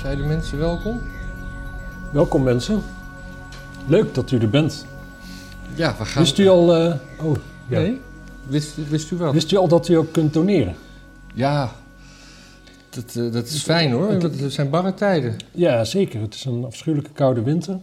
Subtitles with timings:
[0.00, 1.00] Zijn de mensen welkom?
[2.12, 2.82] Welkom mensen.
[3.86, 4.86] Leuk dat u er bent.
[5.74, 6.22] Ja, we gaan...
[6.22, 6.74] Wist u al...
[6.76, 7.36] eh, oh,
[7.68, 7.78] ja.
[7.78, 8.00] Nee?
[8.46, 9.32] Wist, wist u wel?
[9.32, 10.74] Wist u al dat u ook kunt doneren?
[11.34, 11.72] Ja.
[12.90, 14.10] Dat, eh, dat is fijn hoor.
[14.10, 15.36] Het zijn barre tijden.
[15.52, 16.20] Ja, zeker.
[16.20, 17.78] Het is een afschuwelijke koude winter.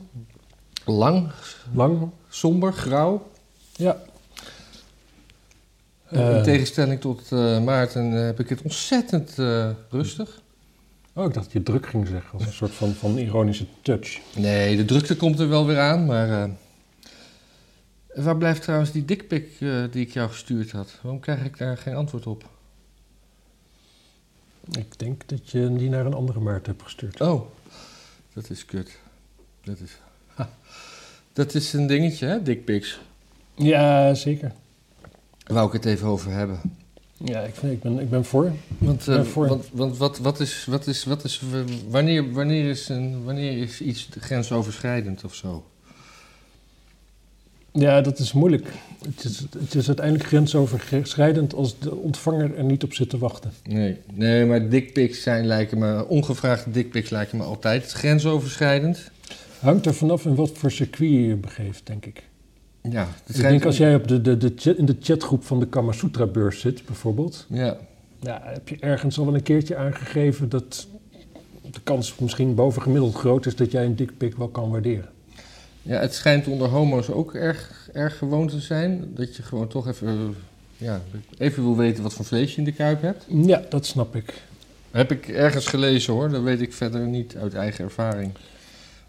[0.85, 1.27] Lang,
[1.73, 2.09] Lang.
[2.29, 3.27] somber, grauw.
[3.75, 3.97] Ja.
[6.09, 6.41] In Eh.
[6.41, 9.33] tegenstelling tot eh, Maarten heb ik het ontzettend
[9.89, 10.41] rustig.
[11.17, 12.31] Oh, ik dacht dat je druk ging zeggen.
[12.33, 14.19] Als een soort van, van ironische touch.
[14.35, 16.43] Nee, de drukte komt er wel weer aan, maar...
[16.43, 16.49] eh,
[18.23, 20.99] waar blijft trouwens die dikpik eh, die ik jou gestuurd had?
[21.01, 22.49] Waarom krijg ik daar geen antwoord op?
[24.71, 27.21] Ik denk dat je die naar een andere Maarten hebt gestuurd.
[27.21, 27.41] Oh,
[28.33, 28.99] dat is kut.
[29.63, 29.97] Dat is...
[30.33, 30.49] Ha.
[31.33, 32.99] Dat is een dingetje, hè, dickpics.
[33.55, 34.51] Ja, zeker.
[35.45, 36.59] Wou ik het even over hebben.
[37.23, 38.51] Ja, ik, ik, ben, ik ben voor.
[38.77, 39.47] Want, eh, voor.
[39.47, 41.41] want, want wat, wat is, wat is, wat is,
[41.89, 45.65] wanneer, wanneer, is een, wanneer is iets grensoverschrijdend of zo?
[47.71, 48.71] Ja, dat is moeilijk.
[49.05, 53.51] Het is, het is uiteindelijk grensoverschrijdend als de ontvanger er niet op zit te wachten.
[53.63, 59.11] Nee, nee maar dickpics zijn lijken me, ongevraagde dickpics lijken me altijd grensoverschrijdend.
[59.59, 62.23] Hangt er vanaf in wat voor circuit je je begeeft, denk ik.
[62.89, 65.67] Ja, Ik denk als jij op de, de, de chat, in de chatgroep van de
[65.67, 67.45] Kama Sutra beurs zit, bijvoorbeeld.
[67.49, 67.77] Ja,
[68.21, 70.87] Ja, heb je ergens al wel een keertje aangegeven dat
[71.71, 75.09] de kans misschien bovengemiddeld groot is dat jij een dikpik wel kan waarderen.
[75.81, 79.11] ja, het schijnt onder homo's ook erg, erg gewoon te zijn.
[79.15, 80.35] Dat je gewoon toch even,
[80.77, 81.01] ja,
[81.37, 83.25] even wil weten wat voor vlees je in de kuip hebt.
[83.27, 84.33] Ja, dat snap ik.
[84.91, 88.31] Heb ik ergens gelezen hoor, dat weet ik verder niet uit eigen ervaring.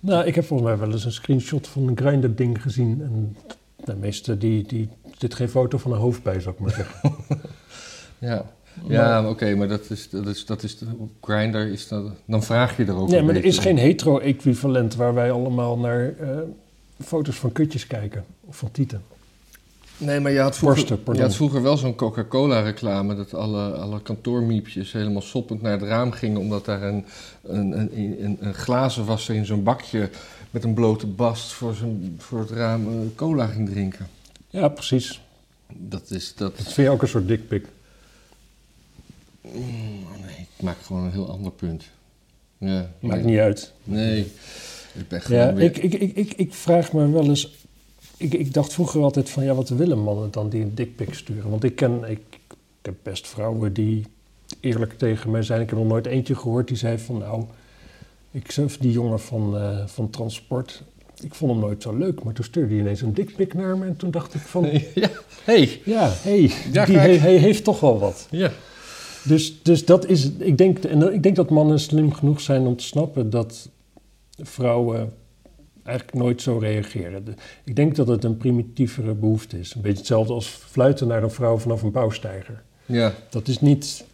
[0.01, 3.03] Nou, ik heb volgens mij wel eens een screenshot van een grinder ding gezien.
[3.03, 3.37] En
[3.89, 7.15] de meeste die, die zit geen foto van een hoofd bij, zou ik maar zeggen.
[8.21, 8.45] Ja,
[8.87, 10.79] ja oké, maar dat is, dat is, dat is
[11.21, 15.15] Grindr is dat, dan vraag je er ook Nee, maar er is geen hetero-equivalent waar
[15.15, 16.39] wij allemaal naar eh,
[17.05, 18.25] foto's van kutjes kijken.
[18.45, 19.03] Of van tieten.
[19.99, 23.17] Nee, maar je had vroeger, je had vroeger wel zo'n Coca-Cola-reclame...
[23.17, 26.41] dat alle, alle kantoormiepjes helemaal soppend naar het raam gingen...
[26.41, 27.05] omdat daar een,
[27.43, 30.11] een, een, een, een glazenwasser in zo'n bakje...
[30.51, 34.09] met een blote bast voor, zijn, voor het raam eh, cola ging drinken.
[34.49, 35.21] Ja, precies.
[35.73, 36.35] Dat is...
[36.37, 37.67] Dat, Dat vind je ook een soort dikpik.
[39.41, 41.85] Mm, nee, ik maak gewoon een heel ander punt.
[42.59, 43.33] Ja, Maakt nee.
[43.33, 43.73] niet uit.
[43.85, 44.33] Nee,
[44.95, 45.65] ik ben gewoon Ja, weer...
[45.65, 47.67] ik, ik, ik, ik vraag me wel eens.
[48.19, 51.51] Ik, ik dacht vroeger altijd van ja, wat willen mannen dan die een dikpik sturen?
[51.51, 54.07] Want ik ken, ik, ik heb best vrouwen die
[54.61, 55.61] eerlijk tegen mij zijn.
[55.61, 57.45] Ik heb nog nooit eentje gehoord die zei van nou,
[58.31, 60.83] ik zelf die jongen van, eh, van transport.
[61.21, 63.87] Ik vond hem nooit zo leuk, maar toen stuurde hij ineens een dikpik naar me.
[63.87, 64.65] En toen dacht ik van,
[64.95, 65.11] ja,
[65.45, 65.81] hey.
[65.85, 68.27] ja, hey, Ja, die hij heeft toch wel wat.
[68.31, 68.51] Ja.
[69.25, 72.77] Dus, dus dat is, ik denk, en ik denk dat mannen slim genoeg zijn om
[72.77, 73.69] te snappen dat
[74.37, 75.13] vrouwen
[75.89, 77.25] eigenlijk nooit zo reageren.
[77.65, 79.75] Ik denk dat het een primitievere behoefte is.
[79.75, 82.63] Een beetje hetzelfde als fluiten naar een vrouw vanaf een bouwsteiger.
[82.87, 84.05] Ja, Dat is niet,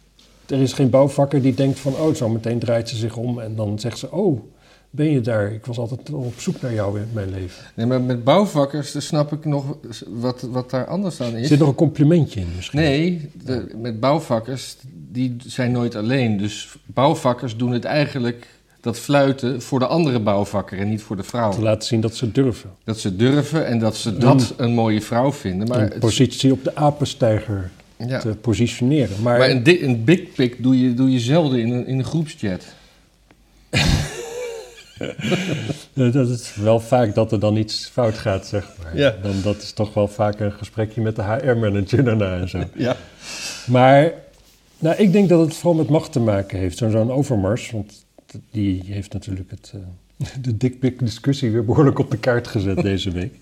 [0.45, 3.55] er is geen bouwvakker die denkt van, oh, zo meteen draait ze zich om en
[3.55, 4.41] dan zegt ze, oh,
[4.89, 5.51] ben je daar?
[5.53, 7.63] Ik was altijd op zoek naar jou in mijn leven.
[7.75, 11.47] nee, maar met bouwvakkers dan snap ik nog wat, wat daar anders aan Er is.
[11.47, 12.79] zit nog een complimentje in misschien.
[12.79, 14.75] Nee, de, met bouwvakkers,
[15.11, 16.37] die zijn nooit alleen.
[16.37, 18.47] Dus bouwvakkers doen het eigenlijk,
[18.85, 21.59] dat fluiten, voor de andere bouwvakker en niet voor de Te vrouw.
[21.59, 22.69] laten zien dat ze durven.
[22.83, 25.67] Dat ze durven en dat ze dat een mooie vrouw vinden.
[25.67, 28.19] Maar, een positie op de apensteiger ja.
[28.19, 29.21] te positioneren.
[29.21, 32.65] Maar, maar een, big pic doe je, doe je zelden in een, in een groepschat.
[35.93, 38.97] Dat is wel vaak dat er dan iets fout gaat, zeg maar.
[38.97, 39.15] Ja.
[39.21, 42.63] Dan, dat is toch wel vaak een gesprekje met de HR-manager daarna en zo.
[42.75, 42.95] Ja.
[43.67, 44.13] Maar
[44.79, 46.77] nou, ik denk dat het vooral met macht te maken heeft.
[46.77, 48.04] Zo'n zo'n overmars, want
[48.51, 53.11] die heeft natuurlijk het, eh, de dikpik discussie weer behoorlijk op de kaart gezet deze
[53.11, 53.35] week.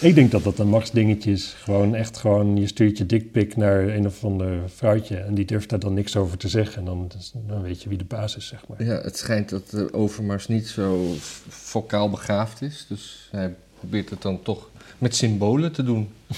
[0.00, 1.54] ik denk dat dat een machtsdingetje is.
[1.58, 5.16] Gewoon echt gewoon, je stuurt je dikpik naar een of ander vrouwtje...
[5.16, 6.78] en die durft daar dan niks over te zeggen.
[6.78, 7.10] En dan,
[7.46, 8.84] dan weet je wie de baas is, zeg maar.
[8.84, 11.14] ja, het schijnt dat de Overmars niet zo
[11.48, 12.86] vocaal begaafd is.
[12.88, 16.08] Dus hij probeert het dan toch met symbolen te doen.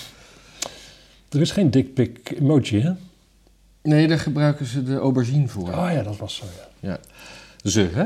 [1.29, 2.93] Er is geen dikpik emoji, hè?
[3.83, 5.69] Nee, daar gebruiken ze de aubergine voor.
[5.69, 6.68] Oh ja, dat was zo, ja.
[7.65, 8.05] Ze, hè?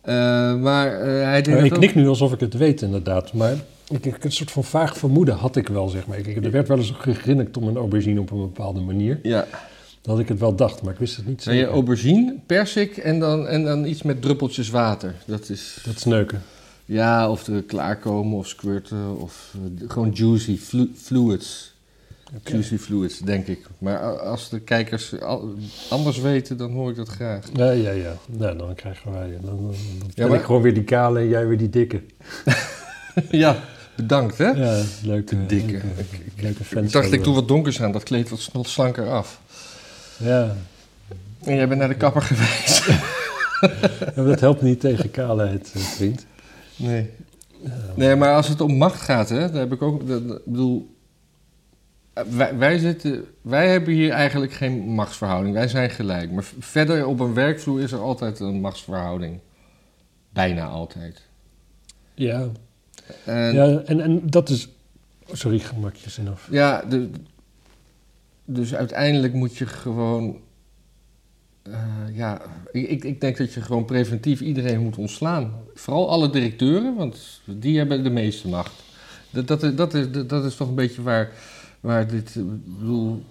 [0.00, 3.32] Eh, maar eh, hij deed ik ook- knik nu alsof ik het weet, inderdaad.
[3.32, 3.54] Maar
[3.88, 6.18] ik, ik, een soort van vaag vermoeden had ik wel, zeg maar.
[6.18, 9.20] Ik, er werd wel eens gegrinnikt om een aubergine op een bepaalde manier.
[9.22, 9.46] Ja,
[10.02, 11.68] Dat ik het wel dacht, maar ik wist het niet je zeker.
[11.68, 15.14] aubergine, persik en dan, en dan iets met druppeltjes water.
[15.26, 15.78] Dat is...
[15.84, 16.42] Dat is neuken.
[16.84, 21.74] Ja, of er klaarkomen of squirten of eh, gewoon juicy flu- fluids.
[22.44, 23.66] Juicy fluids, denk ik.
[23.78, 25.14] Maar als de kijkers
[25.90, 27.44] anders weten, dan hoor ik dat graag.
[27.52, 28.16] Ja, ja, ja.
[28.26, 29.30] Nou, dan krijgen wij...
[29.30, 29.74] Dan, dan, dan
[30.14, 32.02] ben maar- ik gewoon weer die kale en jij weer die dikke.
[33.30, 33.56] ja,
[33.96, 34.48] bedankt hè.
[34.50, 35.72] Ja, leuke, De dikke.
[35.72, 35.82] leuke,
[36.40, 36.86] leuke fans.
[36.86, 39.40] Ik dacht, ik doe wat donkers aan, dat kleedt wat sl- slanker af.
[40.16, 40.56] Ja.
[41.44, 42.86] En jij bent naar de kapper geweest.
[44.16, 46.26] ja, dat helpt niet tegen kaleheid, eh, vriend.
[46.76, 47.10] Nee.
[47.94, 50.08] Nee, maar als het om macht gaat, hè, dan heb ik ook.
[50.08, 50.94] dat- Ik bedoel.
[52.30, 55.54] Wij, wij, zitten, wij hebben hier eigenlijk geen machtsverhouding.
[55.54, 56.30] Wij zijn gelijk.
[56.32, 59.38] Maar verder op een werkvloer is er altijd een machtsverhouding.
[60.30, 61.22] Bijna altijd.
[62.14, 62.48] Ja,
[63.24, 64.68] En ja en, en dat is...
[65.32, 66.48] Sorry, maak je zin af.
[66.50, 67.10] Ja, de,
[68.44, 70.36] dus uiteindelijk moet je gewoon.
[71.62, 71.72] eh,
[72.12, 72.40] ja,
[72.72, 75.54] ik, ik- denk dat je gewoon preventief iedereen moet ontslaan.
[75.74, 78.72] Vooral alle directeuren, want die hebben de meeste macht.
[79.30, 81.30] Dat, dat, is, dat is toch een beetje waar,
[81.80, 82.36] waar dit.
[82.36, 83.22] eh, Ik bedoel,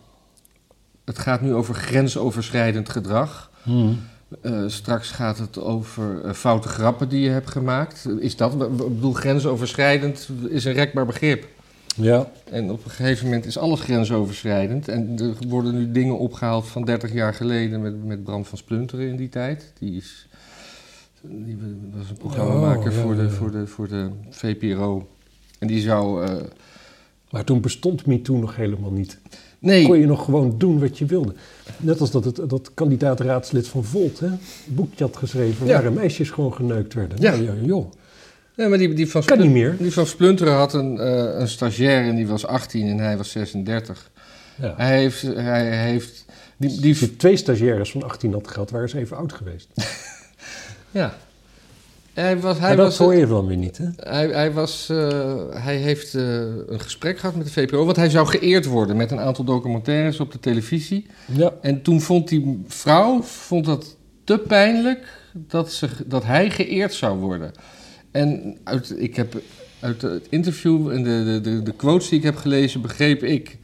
[1.06, 3.52] het gaat nu over grensoverschrijdend gedrag.
[3.64, 4.00] Hmm.
[4.42, 8.08] Eh, straks gaat het over eh, foute grappen die je hebt gemaakt.
[8.20, 11.48] Is dat, ik bedoel, grensoverschrijdend is een rekbaar begrip.
[11.96, 14.88] Ja, En op een gegeven moment is alles grensoverschrijdend.
[14.88, 19.08] En er worden nu dingen opgehaald van 30 jaar geleden met, met Bram van Splunteren
[19.08, 19.74] in die tijd.
[19.80, 20.28] Die, is,
[21.22, 21.58] die
[21.96, 23.30] was een programmamaker Oh, ja, voor, de, ja.
[23.30, 25.08] Voor, de, voor de VPRO.
[25.60, 26.28] En die zou...
[27.32, 29.18] maar toen bestond MeToo nog helemaal niet.
[29.60, 31.34] nee, Kon je nog gewoon doen wat je wilde.
[31.78, 35.68] Net als dat, het, dat kandidaat-raadslid van Volt hè, een boekje had geschreven...
[35.68, 35.82] Ja.
[35.82, 37.22] waar meisjes gewoon geneukt werden.
[37.22, 37.36] Ja.
[37.62, 37.92] Joh,
[38.56, 39.76] nee, maar die, die, van kan niet meer.
[39.78, 43.32] die van Splunteren had een, eh, een stagiair en die was 18 en hij was
[43.32, 44.12] 36.
[44.62, 44.74] Ja.
[44.78, 45.22] Hij heeft...
[45.22, 46.26] Hij heeft
[46.58, 49.68] die, die, Als je twee stagiaires van 18 had gehad, waren ze even oud geweest.
[50.92, 51.18] ja.
[52.16, 53.86] Hij was, hij maar dat was, hoor je dan weer niet, hè?
[53.96, 56.24] Hij, hij, was, eh, hij heeft eh,
[56.68, 60.20] een gesprek gehad met de VPRO, want hij zou geëerd worden met een aantal documentaires
[60.20, 61.06] op de televisie.
[61.26, 61.54] Ja.
[61.62, 67.20] En toen vond die vrouw vond dat te pijnlijk dat, ze, dat hij geëerd zou
[67.20, 67.52] worden.
[68.12, 69.42] En uit, ik heb
[69.80, 73.58] uit het interview en de, de, de, de quotes die ik heb gelezen, begreep ik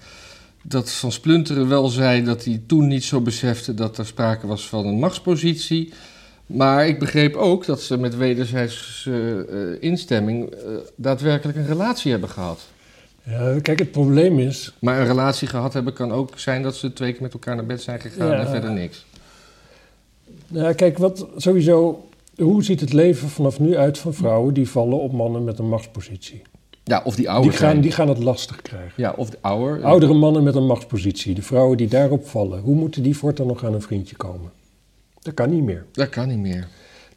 [0.63, 4.67] dat Van Splunteren wel zei dat hij toen niet zo besefte dat er sprake was
[4.67, 5.93] van een machtspositie.
[6.53, 9.15] Maar ik begreep ook dat ze met wederzijds eh,
[9.79, 10.59] instemming eh,
[10.95, 12.59] daadwerkelijk een relatie hebben gehad.
[13.23, 13.59] ja.
[13.61, 14.73] Kijk, het probleem is...
[14.79, 17.65] Maar een relatie gehad hebben kan ook zijn dat ze twee keer met elkaar naar
[17.65, 18.39] bed zijn gegaan Ja.
[18.39, 19.05] en verder niks.
[20.47, 22.05] Nou, kijk, wat sowieso...
[22.37, 25.69] Hoe ziet het leven vanaf nu uit van vrouwen die vallen op mannen met een
[25.69, 26.41] machtspositie?
[26.83, 27.81] Ja, of die ouder Die gaan, zijn.
[27.81, 28.91] die gaan het lastig krijgen.
[28.95, 29.83] Ja, of de ouder.
[29.83, 33.65] Oudere mannen met een machtspositie, de vrouwen die daarop vallen, hoe moeten die voortaan nog
[33.65, 34.51] aan een vriendje komen?
[35.21, 35.85] Dat kan niet meer.
[35.91, 36.67] Dat kan niet meer.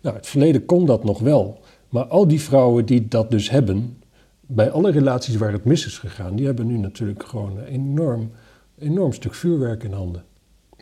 [0.01, 1.61] Nou, het verleden kon dat nog wel.
[1.89, 3.97] Maar al die vrouwen die dat dus hebben,
[4.41, 8.31] bij alle relaties waar het mis is gegaan, die hebben nu natuurlijk gewoon een enorm,
[8.79, 10.25] enorm stuk vuurwerk in handen.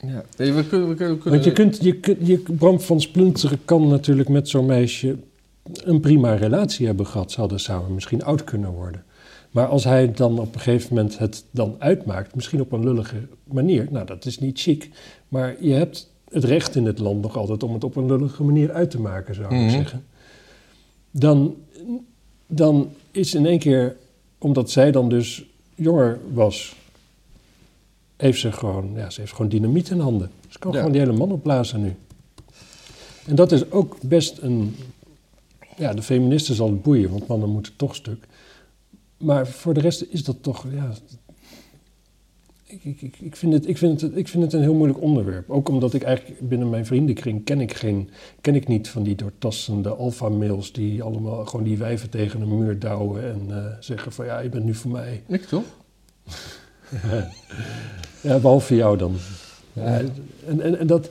[0.07, 0.25] Ja.
[0.37, 3.01] Nee, we kunnen, we kunnen, we kunnen- Want je kunt, je, kunt- je, Bram van
[3.01, 5.17] Splunteren kan natuurlijk met zo'n meisje
[5.73, 7.33] een prima relatie hebben gehad.
[7.33, 9.05] Ze hadden samen misschien oud kunnen worden.
[9.51, 13.17] Maar als hij dan op een gegeven moment het dan uitmaakt, misschien op een lullige
[13.45, 14.89] manier, nou dat is niet chic,
[15.29, 18.43] maar je hebt het recht in het land nog altijd om het op een lullige
[18.43, 19.71] manier uit te maken, zou ik Mhm.
[19.71, 20.05] zeggen.
[21.11, 21.55] Dan,
[22.47, 23.97] dan is in één keer,
[24.39, 25.45] omdat zij dan dus
[25.75, 26.77] jonger was,
[28.17, 30.31] heeft ze gewoon, ja, ze heeft gewoon dynamiet in handen.
[30.49, 30.77] Ze kan Ja.
[30.77, 31.95] gewoon die hele man opblazen nu.
[33.27, 34.77] En dat is ook best een,
[35.77, 38.27] ja, de feministen zal het boeien, want mannen moeten toch stuk.
[39.17, 40.93] Maar voor de rest is dat toch, ja...
[42.81, 45.51] Ik, ik, ik, vind het, ik, vind het, ik vind het een heel moeilijk onderwerp.
[45.51, 48.11] Ook omdat ik eigenlijk binnen mijn vriendenkring ken ik, geen,
[48.41, 50.73] ken ik niet van die doortastende alfa-mails...
[50.73, 54.25] die allemaal gewoon die wijven tegen een muur douwen en eh, zeggen van...
[54.25, 55.23] ja, je bent nu voor mij.
[55.27, 55.65] Ik toch?
[58.21, 59.15] Ja, behalve jou dan.
[59.73, 59.99] Ja,
[60.47, 61.11] en, en, en dat...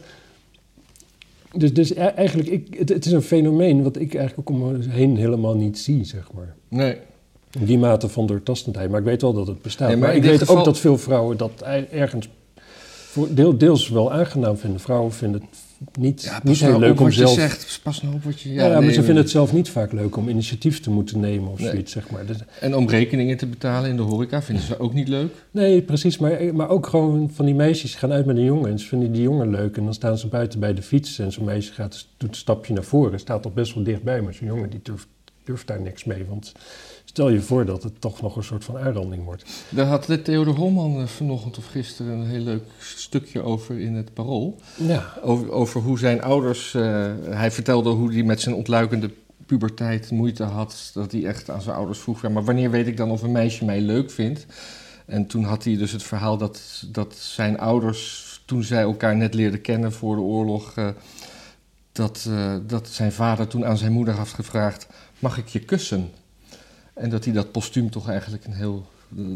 [1.53, 4.72] Dus, dus e- eigenlijk, ik, het, het is een fenomeen wat ik eigenlijk ook om
[4.72, 6.56] me heen helemaal niet zie, zeg maar.
[6.68, 6.98] Nee.
[7.60, 8.89] In die mate van doortastendheid.
[8.89, 9.88] Maar ik weet wel dat het bestaat.
[9.88, 12.27] Nee, maar ik weet geval- ook dat veel vrouwen dat ei- ergens
[13.12, 14.79] voor deel, deels wel aangenaam vinden.
[14.79, 15.50] Vrouwen vinden het
[16.00, 17.34] niet, Ja, niet nou heel op leuk om wat je zelf...
[17.34, 17.79] zegt.
[17.84, 18.53] Pas nou op wat je...
[18.53, 21.51] Ja, maar nee, ze vinden het zelf niet vaak leuk om initiatief te moeten nemen
[21.51, 21.70] of Nee.
[21.70, 22.25] zoiets, zeg maar.
[22.25, 25.31] Dus- En om rekeningen te betalen in de horeca vinden ze ook niet leuk.
[25.51, 26.17] nee, precies.
[26.17, 29.12] Maar, maar ook gewoon van die meisjes gaan uit met een jongen en ze vinden
[29.12, 29.77] die jongen leuk.
[29.77, 32.74] En dan staan ze buiten bij de fiets en zo'n meisje gaat, doet een stapje
[32.74, 33.20] naar voren.
[33.20, 35.08] Staat al best wel dichtbij, maar zo'n jongen die durft,
[35.43, 36.25] durft daar niks mee.
[36.29, 36.51] Want
[37.12, 39.44] stel je voor dat het toch nog een soort van aanranding wordt.
[39.70, 43.96] Daar had de Theodor Holman eh, vanochtend of gisteren een heel leuk stukje over in
[43.96, 44.60] het Parool.
[44.75, 46.74] Ja, Over, over hoe zijn ouders...
[46.74, 46.82] eh,
[47.30, 49.12] hij vertelde hoe hij met zijn ontluikende
[49.46, 50.91] puberteit moeite had.
[50.94, 52.22] Dat hij echt aan zijn ouders vroeg...
[52.22, 54.46] Ja, maar wanneer weet ik dan of een meisje mij leuk vindt?
[55.06, 59.34] En toen had hij dus het verhaal dat, dat zijn ouders, toen zij elkaar net
[59.34, 60.88] leerden kennen voor de oorlog, eh,
[61.91, 62.30] dat,
[62.68, 64.88] dat zijn vader toen aan zijn moeder had gevraagd:
[65.20, 66.10] Mag ik je kussen?
[66.93, 68.86] En dat hij dat postuum toch eigenlijk een heel.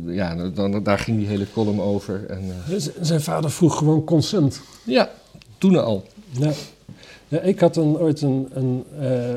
[0.05, 2.25] Ja, dan, daar ging die hele column over.
[2.25, 4.61] En, eh, Zijn vader vroeg gewoon consent.
[4.85, 5.09] ja,
[5.57, 6.07] toen al.
[6.31, 6.51] Ja.
[7.27, 9.29] ja ik had een, ooit een, een, eh,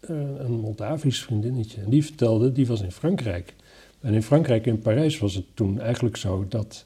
[0.00, 1.80] een een Moldavisch vriendinnetje.
[1.80, 3.54] En die vertelde, die was in Frankrijk.
[4.00, 6.84] En in Frankrijk, in Parijs, was het toen eigenlijk zo dat...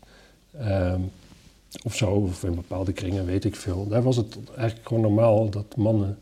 [0.58, 1.00] ehm,
[1.82, 3.88] of zo, of in bepaalde kringen, weet ik veel.
[3.88, 6.18] Daar was het eigenlijk gewoon normaal dat mannen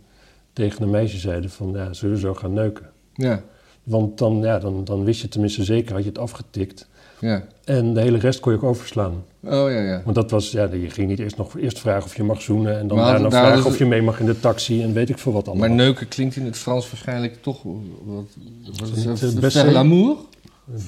[0.53, 1.73] tegen een meisje zeiden van...
[1.73, 2.92] Ja, zullen we zo gaan neuken?
[3.15, 3.43] Ja,
[3.83, 6.87] Want dan, ja, dan, dan wist je tenminste zeker, had je het afgetikt.
[7.21, 7.45] ja.
[7.65, 9.25] En de hele rest kon je ook overslaan.
[9.45, 10.03] Oh ja, ja.
[10.05, 12.79] Want dat was, ja, je ging niet eerst nog eerst vragen of je mag zoenen
[12.79, 15.09] en dan Maar daarna daar vragen of je mee mag in de taxi en weet
[15.09, 15.69] ik veel wat allemaal.
[15.69, 17.63] Maar neuken klinkt in het Frans waarschijnlijk toch.
[18.03, 18.25] Wat,
[18.79, 19.55] wat is het?
[19.55, 20.17] eh, l'amour?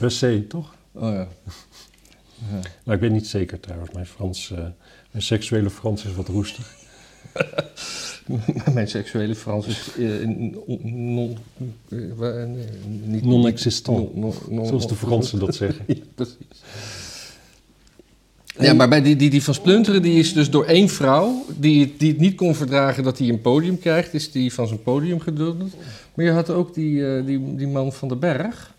[0.01, 0.75] Bessé, toch?
[0.93, 1.29] Oh ja.
[2.53, 2.61] ja.
[2.85, 3.91] Maar ik weet niet zeker trouwens.
[3.93, 4.59] Mijn, Frans, eh,
[5.11, 6.75] mijn seksuele Frans is wat roestig.
[8.75, 10.27] Mijn seksuele Frans is eh,
[10.83, 11.37] non,
[11.89, 12.67] eh, nee,
[13.05, 14.15] niet- Non-existent.
[14.17, 15.85] non- non- Zoals de Fransen dat zeggen.
[15.95, 16.37] Ja, precies.
[18.59, 21.95] Ja, maar bij die, die, die van Splunteren, die is dus door één vrouw, die,
[21.99, 25.21] die het niet kon verdragen dat hij een podium krijgt, is die van zijn podium
[25.21, 25.63] geduld.
[26.15, 28.75] Maar je had ook die, eh, die, die man van de Berg,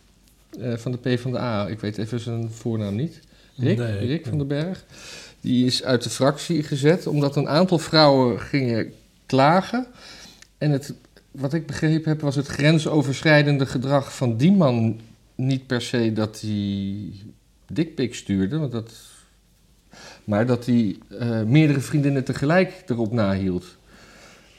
[0.60, 3.20] eh, van de P van de A, ik weet even zijn voornaam niet.
[3.58, 4.86] Rick, Nee, Rick van den Berg.
[5.42, 8.92] Die is uit de fractie gezet omdat een aantal vrouwen gingen
[9.26, 9.88] klagen.
[10.58, 10.94] En het,
[11.32, 15.00] wat ik begrepen heb, was het grensoverschrijdende gedrag van die man
[15.36, 17.12] niet per se dat hij
[17.68, 18.92] dikpik stuurde, want dat,
[20.24, 23.78] maar dat hij eh, meerdere vriendinnen tegelijk erop nahield.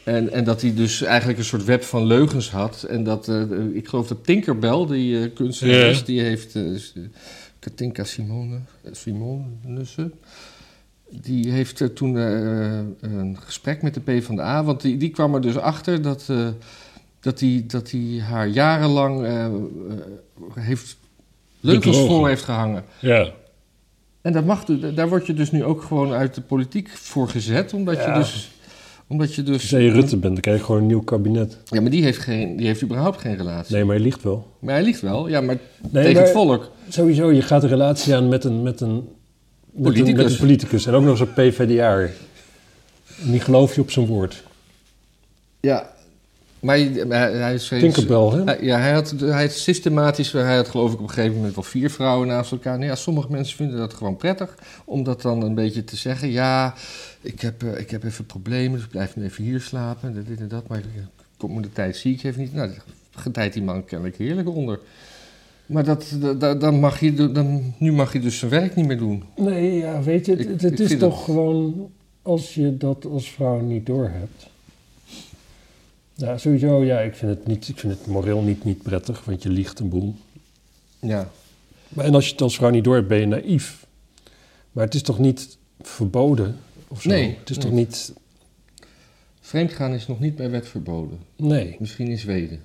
[0.05, 2.83] En, en dat hij dus eigenlijk een soort web van leugens had.
[2.83, 3.43] En dat, eh,
[3.73, 6.05] ik geloof dat Tinkerbell, die eh kunstenares, Ja.
[6.05, 6.55] die heeft...
[7.59, 10.13] Katinka Simone, eh, Simonussen,
[11.11, 15.41] die heeft eh, toen eh, een gesprek met de PvdA, want die, die kwam er
[15.41, 16.49] dus achter dat, eh,
[17.21, 19.53] dat, die, dat die haar jarenlang eh, eh,
[20.55, 20.97] heeft
[21.61, 22.85] heeft gehangen.
[23.01, 23.31] Ja.
[24.23, 27.73] En dat mag, daar word je dus nu ook gewoon uit de politiek voor gezet,
[27.73, 28.13] omdat Ja.
[28.13, 28.51] je dus...
[29.09, 31.59] Omdat je dus Als je Rutte bent, dan krijg je gewoon een nieuw kabinet.
[31.65, 33.75] Ja, maar die heeft, geen, die heeft überhaupt geen relatie.
[33.75, 34.47] Nee, maar je liegt wel.
[34.59, 36.71] Maar hij ligt wel, ja, maar Nee, tegen maar het volk.
[36.89, 39.09] Sowieso, je gaat een relatie aan met een, met een,
[39.83, 40.23] Politicus.
[40.23, 40.87] met een politicus.
[40.87, 42.01] En ook nog eens een PvdA.
[42.01, 44.43] En die geloof je op zijn woord.
[45.61, 45.91] Ja,
[46.61, 47.69] maar hij, is...
[47.69, 48.45] Tinkerbell, hè?
[48.45, 51.55] Hij- Ja, hij had, hij had systematisch, hij had geloof ik op een gegeven moment
[51.55, 52.79] wel vier vrouwen naast elkaar.
[52.79, 54.55] Nou ja, sommige mensen vinden dat gewoon prettig,
[54.85, 56.31] om dat dan een beetje te zeggen.
[56.31, 56.75] Ja,
[57.21, 60.27] ik heb, eh, ik heb even problemen, dus ik blijf nu even hier slapen, dit,
[60.27, 60.69] dit en dat.
[60.69, 60.81] Maar
[61.37, 62.55] komt me de tijd zie ik even niet.
[62.55, 62.83] Nou, daar
[63.17, 64.79] gedijt die man kennelijk heerlijk onder.
[65.67, 68.99] Maar dat, dat- dan mag je, dan, nu mag je dus zijn werk niet meer
[68.99, 69.23] doen.
[69.37, 71.91] Nee, ja, weet je, het, Ik- het, het ik is toch gewoon
[72.23, 74.47] als je dat als vrouw niet doorhebt.
[76.15, 79.43] Ja, sowieso, ja, ik vind het, niet, ik vind het moreel niet, niet prettig, want
[79.43, 80.15] je liegt een boel.
[80.99, 81.31] Ja,
[81.89, 83.87] Maar, en als je het als vrouw niet doorhebt, ben je naïef.
[84.73, 86.57] Maar het is toch niet verboden
[86.89, 87.09] of zo?
[87.09, 87.67] Nee, Het is nee.
[87.67, 88.13] toch niet...
[89.41, 91.19] vreemdgaan is nog niet bij wet verboden.
[91.37, 91.77] Nee.
[91.79, 92.61] Misschien in Zweden.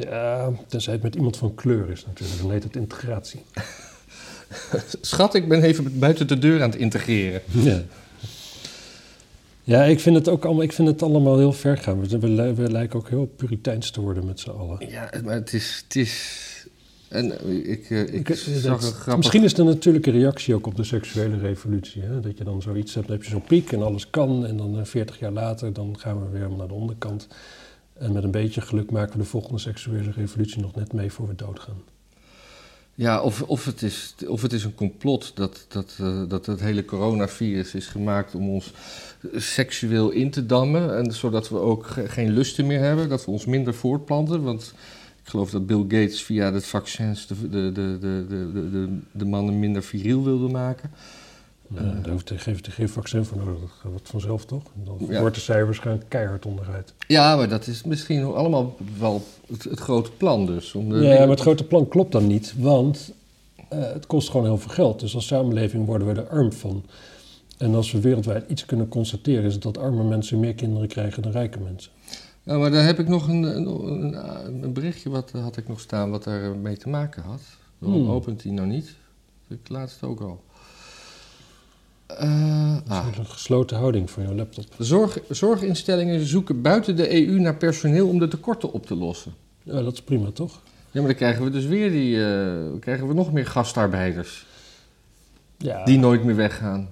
[0.00, 2.40] Ja, tenzij het met iemand van kleur is natuurlijk.
[2.40, 3.40] Dan heet het integratie.
[5.00, 7.40] Schat, ik ben even buiten de deur aan het integreren.
[7.62, 7.82] Ja.
[9.64, 12.00] Ja, ik vind het ook allemaal, ik vind het allemaal heel ver gaan.
[12.08, 14.88] We, we, li- we lijken ook heel puriteins te worden met z'n allen.
[14.90, 15.80] Ja, maar het is...
[15.84, 16.46] Het is
[17.08, 19.16] en eh, ik, eh, ik, Ik- zag dat- een grappig...
[19.16, 22.02] Misschien is het een natuurlijke reactie ook op de seksuele revolutie.
[22.02, 22.20] Hè?
[22.20, 24.46] Dat je dan zoiets hebt, dan heb je zo'n piek en alles kan.
[24.46, 27.26] En dan eh, 40 jaar later, dan gaan we weer naar de onderkant.
[27.98, 31.28] En met een beetje geluk maken we de volgende seksuele revolutie nog net mee voor
[31.28, 31.82] we doodgaan.
[32.94, 36.60] Ja, of, of, het is, of het is een complot dat, dat, eh, dat het
[36.60, 38.72] hele coronavirus is gemaakt om ons
[39.34, 40.96] seksueel in te dammen.
[40.96, 44.42] En zodat we ook ge- geen lusten meer hebben, dat we ons minder voortplanten.
[44.42, 44.74] Want
[45.22, 49.24] ik geloof dat Bill Gates via de vaccins de, de, de, de, de, de, de
[49.24, 50.90] mannen minder viriel wilde maken.
[51.74, 53.60] Ja, daar hoeft er geen, geen vaccin voor nodig.
[53.60, 54.62] Dat gaat het vanzelf toch?
[54.84, 55.20] Dan Ja.
[55.20, 56.94] wordt de cijfers gaan keihard onderuit.
[57.06, 60.74] Ja, maar dat is misschien allemaal wel het, het grote plan dus.
[60.74, 63.12] Om de Ja, maar het grote plan klopt dan niet, want
[63.68, 65.00] eh, het kost gewoon heel veel geld.
[65.00, 66.84] Dus als samenleving worden we er arm van.
[67.58, 71.22] En als we wereldwijd iets kunnen constateren, is het dat arme mensen meer kinderen krijgen
[71.22, 71.92] dan rijke mensen.
[72.42, 74.14] Ja, maar dan heb ik nog een, een,
[74.64, 77.40] een, berichtje wat eh, had ik nog staan wat daar mee te maken had.
[77.78, 78.10] Waarom Hmm.
[78.10, 78.94] opent die nou niet?
[79.48, 80.42] Ik laatst ook al.
[82.16, 83.06] Eh, Dat ah.
[83.12, 84.64] is een gesloten houding van jouw laptop.
[84.78, 89.32] Zorg, zorginstellingen zoeken buiten de EU naar personeel om de tekorten op te lossen.
[89.62, 90.60] Ja, dat is prima, toch?
[90.90, 94.46] Ja, maar dan krijgen we dus weer die, eh, krijgen we nog meer gastarbeiders
[95.58, 96.88] Ja, die nooit meer weggaan.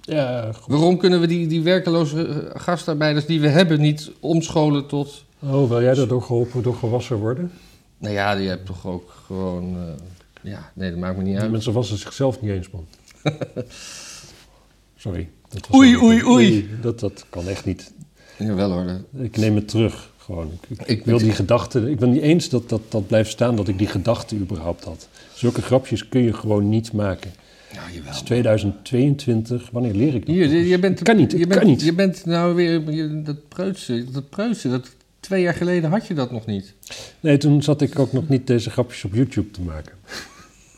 [0.00, 0.72] ja goed.
[0.74, 5.24] Waarom kunnen we die, die werkeloze eh, gastarbeiders die we hebben niet omscholen tot...
[5.38, 7.52] Oh, wil jij daardoor geholpen door gewassen worden?
[7.98, 9.76] Nou ja, die hebt toch ook gewoon...
[9.76, 11.50] eh, ja, nee, dat maakt me niet Die uit.
[11.50, 12.86] mensen wassen zichzelf niet eens, man.
[14.96, 15.28] Sorry.
[15.48, 16.68] dat was Oei, een- oei, oei.
[16.80, 17.92] Dat, dat kan echt niet.
[18.38, 19.00] Jawel hoor.
[19.18, 20.50] Ik neem het terug, gewoon.
[20.68, 21.90] Ik, ik, Ik- wil die gedachte...
[21.90, 25.08] Ik ben niet eens dat, dat dat blijft staan dat ik die gedachte überhaupt had.
[25.34, 27.32] Zulke grapjes kun je gewoon niet maken.
[27.74, 28.12] Nou, Het jawel.
[28.12, 29.68] is 2022.
[29.72, 30.34] Wanneer leer ik dat?
[30.34, 31.82] Hier, je bent, Het kan niet, je het bent, kan niet.
[31.82, 34.88] Je bent nou weer, je- dat preutsen, dat preutsen, dat,
[35.20, 36.74] twee jaar geleden had je dat nog niet.
[37.20, 39.92] Nee, toen zat ik ook nog niet deze grapjes op YouTube te maken.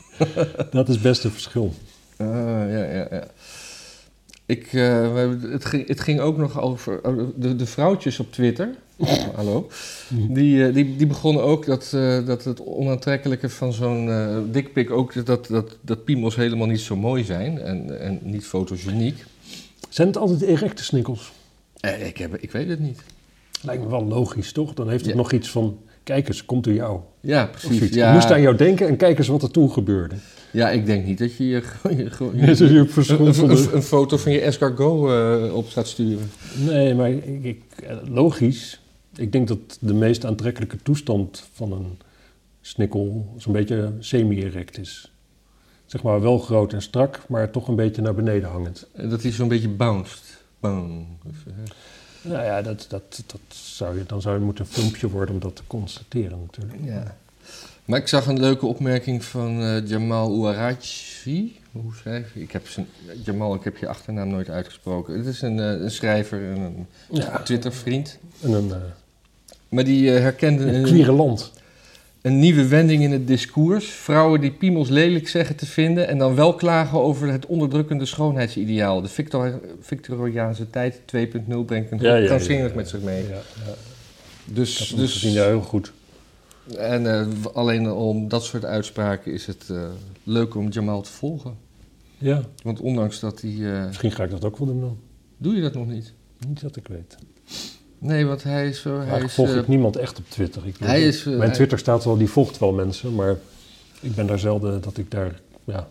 [0.71, 1.73] dat is best een verschil.
[2.17, 2.27] Ah,
[2.71, 3.27] ja, ja, ja.
[4.45, 8.31] Ik, we hebben- het, ging, het ging ook nog over oh, de, de vrouwtjes op
[8.31, 8.69] Twitter.
[9.35, 9.69] Hallo.
[10.09, 14.91] Die, eh, die, die begonnen ook dat, eh, dat het onaantrekkelijke van zo'n eh dikpik
[14.91, 19.23] ook dat, dat, dat piemels helemaal niet zo mooi zijn en, en niet fotogeniek.
[19.89, 21.31] Zijn het altijd erecte snikkels?
[21.79, 23.01] Eh, ik, heb, ik weet het niet.
[23.61, 24.73] Lijkt me wel logisch, toch?
[24.73, 25.17] Dan heeft het Ja.
[25.17, 25.77] nog iets van...
[26.03, 26.99] Kijk eens, komt door jou.
[27.27, 27.93] Ja, precies.
[27.93, 30.15] Ja, Ik moest aan jou denken en kijk eens wat er toen gebeurde.
[30.51, 31.61] ja, ik denk niet dat je je,
[32.09, 32.65] gewoon- je, dus je
[33.07, 36.29] een, een, foto van je escargot eh, op gaat sturen.
[36.65, 38.81] Nee, maar ik, ik, eh, logisch.
[39.15, 41.97] Ik denk dat de meest aantrekkelijke toestand van een
[42.61, 45.11] snikkel zo'n beetje semi-erect is.
[45.85, 48.87] Zeg maar wel groot en strak, maar toch een beetje naar beneden hangend.
[48.93, 50.37] En dat hij zo'n beetje bounced.
[50.59, 51.05] Bang.
[52.27, 55.41] Nou ja, dat, dat, dat zou je, dan zou je moeten een filmpje worden om
[55.41, 56.77] dat te constateren natuurlijk.
[56.83, 57.15] Ja.
[57.85, 61.59] Maar ik zag een leuke opmerking van eh, Jamal Ouarachi.
[61.71, 62.41] Hoe schrijf je?
[62.41, 62.87] Ik heb zijn,
[63.23, 65.17] Jamal, ik heb je achternaam nooit uitgesproken.
[65.17, 68.17] Het is een, eh, een schrijver en een Ja, Twitter-vriend.
[68.41, 68.77] en een, eh,
[69.69, 71.51] Maar die herkende een een.
[72.27, 73.85] Een nieuwe wending in het discours.
[73.85, 79.01] Vrouwen die piemels lelijk zeggen te vinden en dan wel klagen over het onderdrukkende schoonheidsideaal.
[79.01, 82.75] De Victor, Victoriaanse tijd 2.0 brengt een Ja, ja, krankzinnig ja, ja.
[82.75, 83.23] met zich mee.
[83.23, 83.29] Ja,
[83.65, 83.73] ja.
[84.45, 85.93] Dus, hem dus gezien, ja, heel goed.
[86.77, 89.83] En eh, alleen om dat soort uitspraken is het eh,
[90.23, 91.55] leuk om Jamal te volgen.
[92.17, 93.51] Ja, Want ondanks dat hij...
[93.79, 94.97] eh, misschien ga ik dat ook wel doen dan.
[95.37, 96.13] doe je dat nog niet?
[96.47, 97.15] Niet dat ik weet.
[97.99, 98.99] Nee, want hij is zo...
[98.99, 100.65] Hij is, volg eh, ik niemand echt op Twitter.
[100.65, 103.37] Ik bedoel, hij is, eh, mijn hij- Twitter staat wel, die volgt wel mensen, maar
[103.99, 105.87] ik ben daar zelden dat ik daar ja,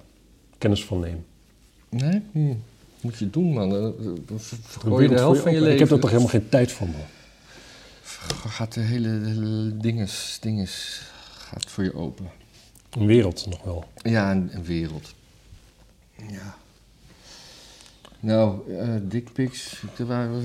[0.58, 1.24] kennis van neem.
[1.88, 2.22] Nee?
[2.32, 2.54] Hm.
[3.00, 3.70] Moet je doen, man.
[3.70, 3.94] Dan
[4.26, 5.72] dan vergooi je de helft van je leven.
[5.72, 7.00] Ik heb daar toch helemaal geen tijd voor, man.
[8.48, 11.02] Gaat de hele, de dinges, dinges
[11.38, 12.30] gaat voor je open.
[12.90, 13.84] Een wereld nog wel.
[14.02, 15.14] Ja, een, een wereld.
[16.28, 16.56] Ja.
[18.26, 19.82] Nou, eh dickpics.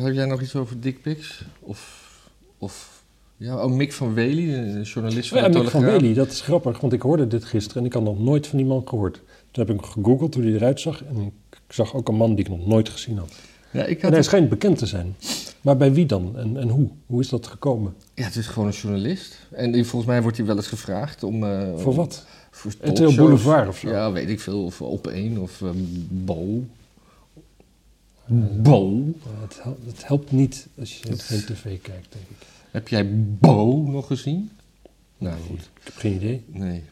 [0.02, 1.46] Heb jij nog iets over dickpics?
[1.60, 2.10] Of,
[2.58, 3.04] of...
[3.38, 5.82] Ja, oh, Mick van Wely, een journalist van Ja, de Mick van.
[5.84, 8.58] Wely, dat is grappig, want ik hoorde dit gisteren en ik had nog nooit van
[8.58, 9.14] die man gehoord.
[9.52, 12.36] Toen heb ik hem gegoogeld hoe hij eruit zag en ik zag ook een man
[12.36, 13.34] die ik nog nooit gezien had.
[13.72, 15.16] Ja, ik En had hij het, schijnt bekend te zijn.
[15.62, 16.90] Maar bij wie dan en, en hoe?
[17.06, 17.94] Hoe is dat gekomen?
[18.14, 19.40] ja, het is gewoon een journalist.
[19.52, 21.44] En volgens mij wordt hij wel eens gevraagd om...
[21.44, 22.26] eh, Voor wat?
[22.52, 23.16] Voor talkshows.
[23.16, 23.90] Boulevard of zo?
[23.90, 24.64] Ja, weet ik veel.
[24.66, 26.64] Of op één of um, Bo.
[28.62, 29.04] Bo.
[29.42, 32.48] Het, hel- het helpt niet als je geen tv kijkt, denk ik.
[32.72, 34.50] Heb jij Bo nog gezien?
[35.18, 36.44] Nou goed, Ik heb geen idee.
[36.48, 36.84] nee.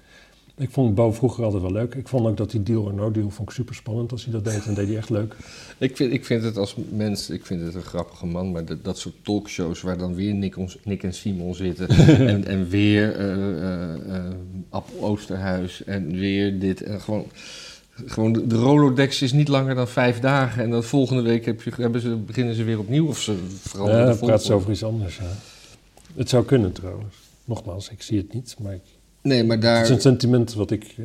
[0.56, 1.96] Ik vond Bo vroeger altijd wel leuk.
[1.96, 4.34] Ik vond ook dat die deal or no deal vond ik super spannend als hij
[4.34, 4.66] dat deed.
[4.66, 5.36] En deed hij echt leuk.
[5.78, 8.84] Ik vind, ik vind het als mens, ik vind het een grappige man, maar dat,
[8.84, 11.90] dat soort talkshows waar dan weer Nick, ons- Nick en Simon zitten
[12.34, 14.34] en, en weer eh eh, eh,
[14.70, 17.26] Appel Oosterhuis en weer dit en gewoon,
[18.06, 21.62] gewoon de, de Rolodex is niet langer dan vijf dagen en dan volgende week heb
[21.62, 24.54] je, hebben ze, beginnen ze weer opnieuw of ze veranderen Ja, de dan praat ze
[24.54, 25.18] over iets anders.
[25.18, 25.24] Ja.
[26.16, 27.16] Het zou kunnen trouwens.
[27.46, 28.56] Nogmaals, ik zie het niet.
[28.62, 28.82] Maar ik-
[29.22, 30.96] Nee, maar het daar, is een sentiment wat ik...
[30.98, 31.04] eh,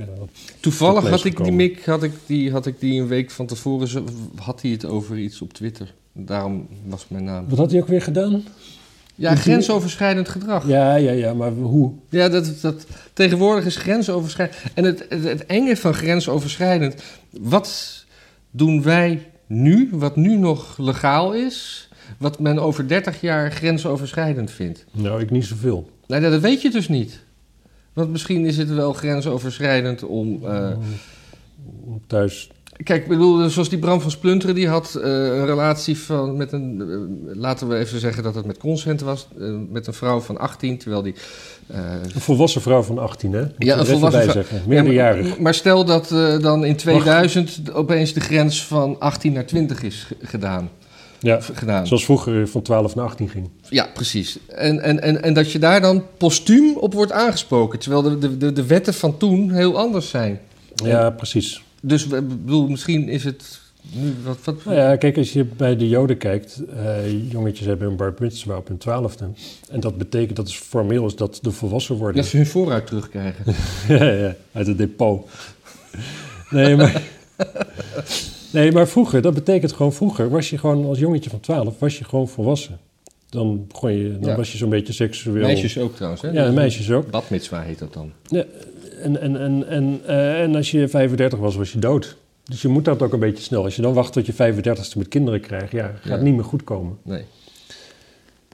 [0.60, 1.52] toevallig had ik die.
[1.52, 4.04] Mick, had ik die, had ik die een week van tevoren,
[4.36, 5.94] had hij het over iets op Twitter.
[6.12, 7.48] Daarom was mijn naam.
[7.48, 8.44] Wat had hij ook weer gedaan?
[9.14, 10.66] Ja, grensoverschrijdend gedrag.
[10.68, 11.92] Ja, ja, ja, maar hoe?
[12.08, 14.58] Ja, dat, dat, tegenwoordig is grensoverschrijdend.
[14.74, 17.02] En het, het, het enge van grensoverschrijdend.
[17.30, 18.04] Wat
[18.50, 24.84] doen wij nu, wat nu nog legaal is, wat men over 30 jaar grensoverschrijdend vindt?
[24.92, 25.90] Nou, ik niet zoveel.
[26.06, 27.20] Nou, dat weet je dus niet.
[27.92, 30.44] Want misschien is het wel grensoverschrijdend om.
[30.44, 30.70] eh,
[31.84, 32.50] Om Thuis.
[32.82, 36.52] Kijk, ik bedoel, zoals die Bram van Splunteren, die had eh, een relatie van, met
[36.52, 36.82] een,
[37.28, 40.38] eh, laten we even zeggen dat het met consent was, eh, met een vrouw van
[40.38, 41.14] 18, terwijl die...
[42.14, 43.40] Een volwassen vrouw van 18, hè?
[43.40, 44.32] Moet Ja, een volwassen vrouw.
[44.34, 44.56] zeggen.
[44.56, 45.28] Ja, Meerderjarig.
[45.28, 46.08] maar, maar stel dat
[46.42, 50.70] dan in 2000 opeens de grens van 18 naar 20 is ge- gedaan.
[51.20, 51.86] Ja, gedaan.
[51.86, 53.48] zoals vroeger van 12 naar 18 ging.
[53.68, 54.38] Ja, precies.
[54.48, 57.78] En, en, en, en dat je daar dan postuum op wordt aangesproken.
[57.78, 60.40] Terwijl de, de, de, de wetten van toen heel anders zijn.
[60.74, 61.62] Ja, precies.
[61.86, 63.60] Dus ik bedoel, misschien is het
[63.92, 64.38] nu wat...
[64.44, 68.14] wat Nou ja, kijk, als je bij de Joden kijkt, eh, jongetjes hebben een bar
[68.18, 69.28] mitzvah op hun twaalfde.
[69.70, 72.16] En dat betekent, dat is formeel is dat de volwassen worden.
[72.16, 73.44] dat ze hun vooruit terugkrijgen.
[73.98, 75.28] ja, ja, uit het depot.
[76.50, 77.02] Nee, maar...
[78.52, 81.98] Nee, maar vroeger, dat betekent gewoon vroeger, was je gewoon als jongetje van 12, was
[81.98, 82.78] je gewoon volwassen.
[83.28, 84.36] Dan, begon je, dan Ja.
[84.36, 85.46] was je zo'n beetje seksueel.
[85.46, 86.30] Meisjes ook trouwens, hè?
[86.30, 87.10] Ja, meisjes ook.
[87.10, 88.12] Badmitswa heet dat dan.
[88.28, 88.44] Ja,
[89.04, 92.16] en, en, en, en, eh, en als je 35 was, was je dood.
[92.44, 93.64] Dus je moet dat ook een beetje snel.
[93.64, 96.24] Als je dan wacht tot je 35ste met kinderen krijgt, ja, gaat Ja.
[96.24, 96.98] niet meer goed komen.
[97.02, 97.24] Nee.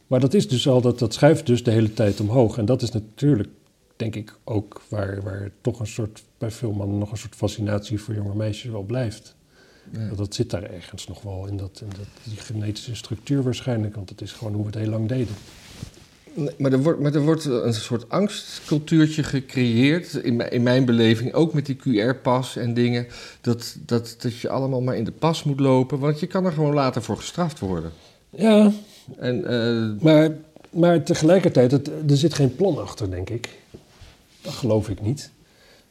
[0.06, 2.58] Maar dat is dus al, dat, dat schuift dus de hele tijd omhoog.
[2.58, 3.48] En dat is natuurlijk,
[3.96, 8.00] denk ik, ook waar, waar toch een soort, bij veel mannen nog een soort fascinatie
[8.00, 9.34] voor jonge meisjes wel blijft.
[9.92, 10.08] Ja.
[10.08, 13.94] Dat, dat zit daar ergens nog wel in, dat, in dat, die genetische structuur waarschijnlijk.
[13.94, 15.34] Want het is gewoon hoe we het heel lang deden.
[16.56, 21.32] Maar, er wordt, maar er wordt een soort angstcultuurtje gecreëerd, in, mijn- in mijn beleving,
[21.32, 23.06] ook met die QR-pas en dingen,
[23.40, 26.52] dat, dat, dat je allemaal maar in de pas moet lopen, want je kan er
[26.52, 27.92] gewoon later voor gestraft worden.
[28.30, 28.72] Ja,
[29.18, 30.30] En eh, maar,
[30.70, 33.48] maar tegelijkertijd, het, er zit geen plan achter, denk ik.
[34.42, 35.30] Dat geloof ik niet.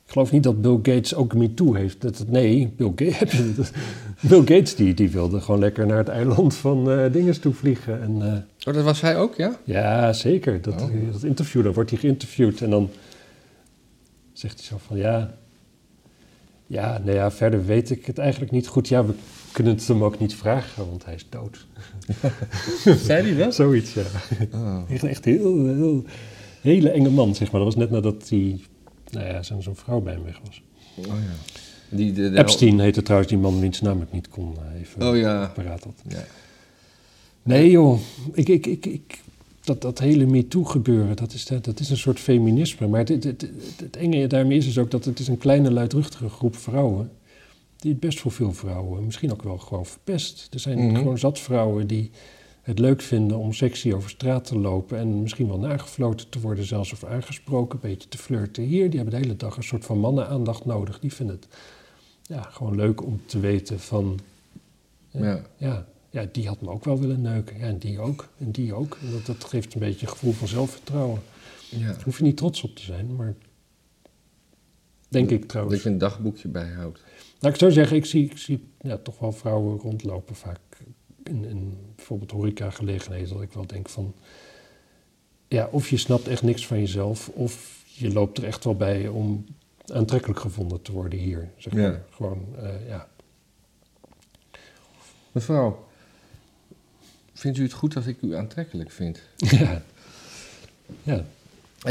[0.09, 2.01] Ik geloof niet dat Bill Gates ook MeToo heeft.
[2.01, 3.71] Dat, nee, Bill Gates,
[4.29, 8.01] Bill Gates die, die wilde gewoon lekker naar het eiland van eh dinges toe vliegen.
[8.01, 9.59] En, eh, oh, dat was hij ook, ja?
[9.63, 10.61] ja, zeker.
[10.61, 11.11] Dat, Oh.
[11.11, 12.89] dat interview, dan wordt hij geïnterviewd en dan
[14.33, 15.33] zegt hij zo van ja.
[16.67, 18.87] Ja, nou ja, verder weet ik het eigenlijk niet goed.
[18.87, 19.13] Ja, we
[19.51, 21.65] kunnen het hem ook niet vragen, want hij is dood.
[23.05, 23.55] Zei hij dat?
[23.55, 24.01] Zoiets, ja.
[24.53, 24.81] Oh.
[24.89, 26.03] Echt, echt heel, heel,
[26.61, 27.61] hele enge man, zeg maar.
[27.61, 28.59] Dat was net nadat hij,
[29.11, 30.61] nou ja, zo'n zo'n vrouw bij hem weg was.
[30.97, 31.13] Oh, ja.
[31.97, 35.09] Die, de, de- Epstein heette trouwens die man wiens naam ik niet kon eh, even
[35.09, 35.51] Oh ja.
[35.55, 35.93] paraat had.
[36.07, 36.25] ja.
[37.43, 37.99] Nee joh,
[38.33, 39.21] ik, ik, ik, ik,
[39.63, 42.87] dat, dat hele MeToo gebeuren, dat is, dat, dat is een soort feminisme.
[42.87, 46.29] Maar het, het, het, enge daarmee is dus ook dat het is een kleine luidruchtige
[46.29, 47.11] groep vrouwen...
[47.77, 50.47] die het best voor veel vrouwen misschien ook wel gewoon verpest.
[50.53, 50.95] Er zijn Mhm.
[50.95, 52.11] gewoon zat vrouwen die
[52.69, 54.97] het leuk vinden om sexy over straat te lopen...
[54.97, 58.63] en misschien wel nagefloten te worden zelfs of aangesproken, een beetje te flirten.
[58.63, 60.99] Hier, die hebben de hele dag een soort van mannenaandacht nodig.
[60.99, 61.47] Die vinden het
[62.21, 64.19] ja, gewoon leuk om te weten van...
[65.11, 65.41] Ja.
[65.57, 67.57] Ja, ja, die had me ook wel willen neuken.
[67.57, 68.27] Ja, en die ook.
[68.37, 68.97] En die ook.
[69.01, 71.19] En dat, dat geeft een beetje een gevoel van zelfvertrouwen.
[71.69, 71.87] ja.
[71.87, 73.35] Daar hoef je niet trots op te zijn, maar...
[75.07, 75.83] Denk ik Dat trouwens.
[75.83, 77.03] je een dagboekje bijhoudt.
[77.39, 80.59] Nou, ik zou zeggen, ik zie, ik zie ja, toch wel vrouwen rondlopen vaak
[81.29, 83.33] in, in bijvoorbeeld horecagelegenheden.
[83.33, 84.13] Dat ik wel denk van...
[85.47, 89.07] Ja, of je snapt echt niks van jezelf, of je loopt er echt wel bij
[89.07, 89.45] om
[89.85, 91.49] aantrekkelijk gevonden te worden hier.
[91.57, 91.81] Zeg maar.
[91.81, 92.01] Ja.
[92.09, 93.07] Gewoon, eh, ja.
[95.31, 95.87] Mevrouw,
[97.33, 99.21] vindt u het goed als ik u aantrekkelijk vind?
[99.59, 99.81] ja.
[101.03, 101.25] Ja,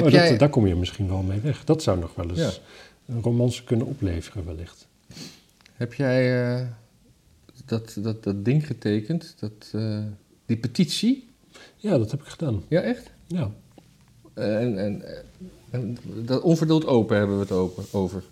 [0.03, 0.37] Oh, jij...
[0.39, 1.65] daar kom je misschien wel mee weg.
[1.65, 2.51] Dat zou nog wel eens Ja.
[3.15, 4.87] een romance kunnen opleveren, wellicht.
[5.75, 6.67] Heb jij eh,
[7.69, 9.35] dat, dat, dat ding getekend?
[9.39, 10.03] Dat, eh,
[10.47, 11.29] die petitie?
[11.77, 12.63] Ja, dat heb ik gedaan.
[12.69, 13.11] Ja, echt?
[13.27, 13.51] Ja,
[14.35, 15.03] Eh, en, en,
[15.71, 18.23] en dat onverdeeld open hebben we het open, over.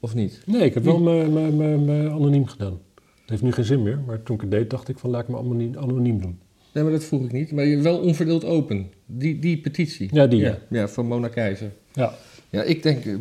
[0.00, 0.42] Of niet?
[0.46, 2.78] nee, ik heb wel me anoniem gedaan.
[3.20, 5.22] Het heeft nu geen zin meer, maar toen ik het deed, dacht ik van laat
[5.22, 6.38] ik me anoniem, anoniem doen.
[6.72, 7.52] Nee, maar dat vroeg ik niet.
[7.52, 8.90] Maar je wel onverdeeld open.
[9.06, 10.08] Die, die petitie.
[10.12, 10.58] Ja, die, ja.
[10.70, 11.72] Ja, van Mona Keizer.
[11.92, 12.14] Ja,
[12.50, 13.14] Ja, ik denk, eh,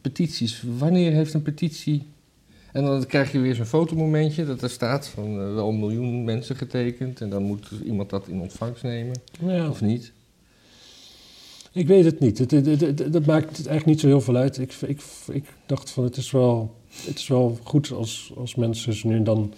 [0.00, 0.64] petities.
[0.78, 2.06] Wanneer heeft een petitie...
[2.72, 6.24] En dan krijg je weer zo'n fotomomentje dat er staat van eh, wel een miljoen
[6.24, 7.20] mensen getekend.
[7.20, 9.68] En dan moet iemand dat in ontvangst nemen, ja.
[9.68, 10.12] of niet?
[11.72, 12.38] ik weet het niet.
[12.38, 14.58] Het, het, het- het- dat maakt eigenlijk niet zo heel veel uit.
[14.58, 15.00] Ik, ik,
[15.32, 16.74] ik dacht van het is wel,
[17.06, 19.52] het is wel goed als, als mensen ze nu en dan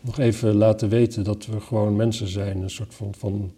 [0.00, 2.62] nog even laten weten dat we gewoon mensen zijn.
[2.62, 3.52] Een soort van, van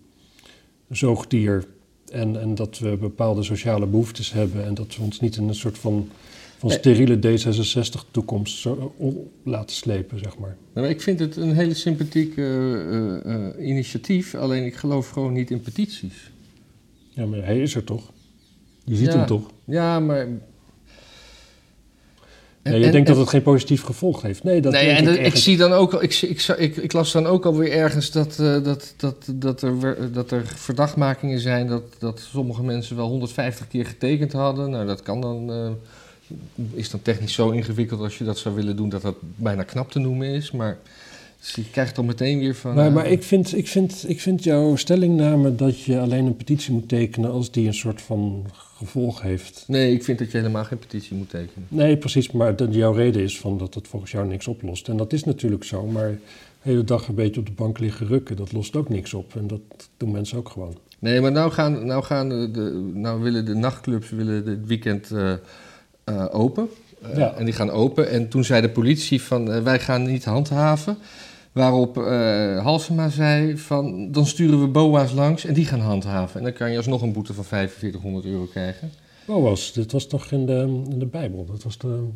[0.91, 1.65] zoogdier.
[2.13, 4.65] En, en dat we bepaalde sociale behoeftes hebben.
[4.65, 6.09] En dat we ons niet in een soort van,
[6.59, 10.57] van steriele D66-toekomst zo o- laten slepen, zeg maar.
[10.75, 14.35] Nou, ik vind het een hele sympathiek eh, eh, eh, initiatief.
[14.35, 16.31] Alleen ik geloof gewoon niet in petities.
[17.11, 18.11] Ja, maar hij is er toch?
[18.85, 19.17] Je ziet Ja.
[19.17, 19.51] hem toch?
[19.65, 20.29] Ja, maar...
[22.63, 24.45] Ja, je denkt dat het geen positief gevolg heeft.
[24.45, 27.13] Nee, dat nee, denk en ik ik, zie dan ook, ik, ik, ik, ik las
[27.13, 31.83] dan ook alweer ergens dat, eh, dat, dat, dat, er, dat er verdachtmakingen zijn dat,
[31.99, 34.71] dat sommige mensen wel 150 keer getekend hadden.
[34.71, 35.71] Nou, dat kan dan, eh,
[36.73, 39.91] is dan technisch zo ingewikkeld als je dat zou willen doen dat dat bijna knap
[39.91, 40.51] te noemen is.
[40.51, 40.79] Maar
[41.41, 42.75] Dus je krijgt dan meteen weer van...
[42.75, 46.37] Maar, eh, maar ik, vind, ik, vind, ik vind jouw stellingname dat je alleen een
[46.37, 49.65] petitie moet tekenen als die een soort van gevolg heeft.
[49.67, 51.67] Nee, ik vind dat je helemaal geen petitie moet tekenen.
[51.69, 54.89] Nee, precies, maar jouw reden is van dat het volgens jou niks oplost.
[54.89, 56.19] En dat is natuurlijk zo, maar de
[56.71, 59.37] hele dag een beetje op de bank liggen rukken, dat lost ook niks op.
[59.37, 59.61] En dat
[59.97, 60.77] doen mensen ook gewoon.
[60.99, 65.33] Nee, maar nou, gaan, nou, gaan de, nou willen de nachtclubs willen dit weekend eh,
[66.07, 66.69] eh, open.
[67.03, 67.35] Eh, Ja.
[67.35, 68.11] En die gaan open.
[68.11, 70.99] En toen zei de politie van eh, wij gaan niet handhaven.
[71.53, 71.97] Waarop
[72.63, 76.39] Halsema zei van dan sturen we BOA's langs en die gaan handhaven.
[76.39, 78.91] En dan kan je alsnog een boete van 4500 euro krijgen.
[79.27, 81.45] Boas, dit was toch in de, in de Bijbel?
[81.45, 82.09] Dat was de,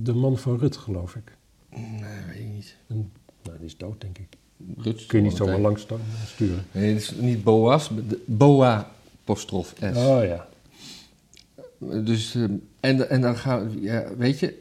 [0.00, 1.36] de man van Rut, geloof ik.
[1.70, 2.76] Nee, weet ik niet.
[2.88, 3.10] En,
[3.42, 4.36] nou, die is dood, denk ik.
[4.76, 5.86] Ruts, Kun je niet zomaar langs
[6.26, 6.64] sturen.
[6.72, 7.90] Nee, het is niet BOA's,
[8.24, 8.90] BOA
[9.22, 9.96] apostrof S.
[9.96, 10.46] Oh ja.
[12.04, 12.42] Dus, eh,
[12.80, 14.58] en, en dan gaan we, ja, weet je,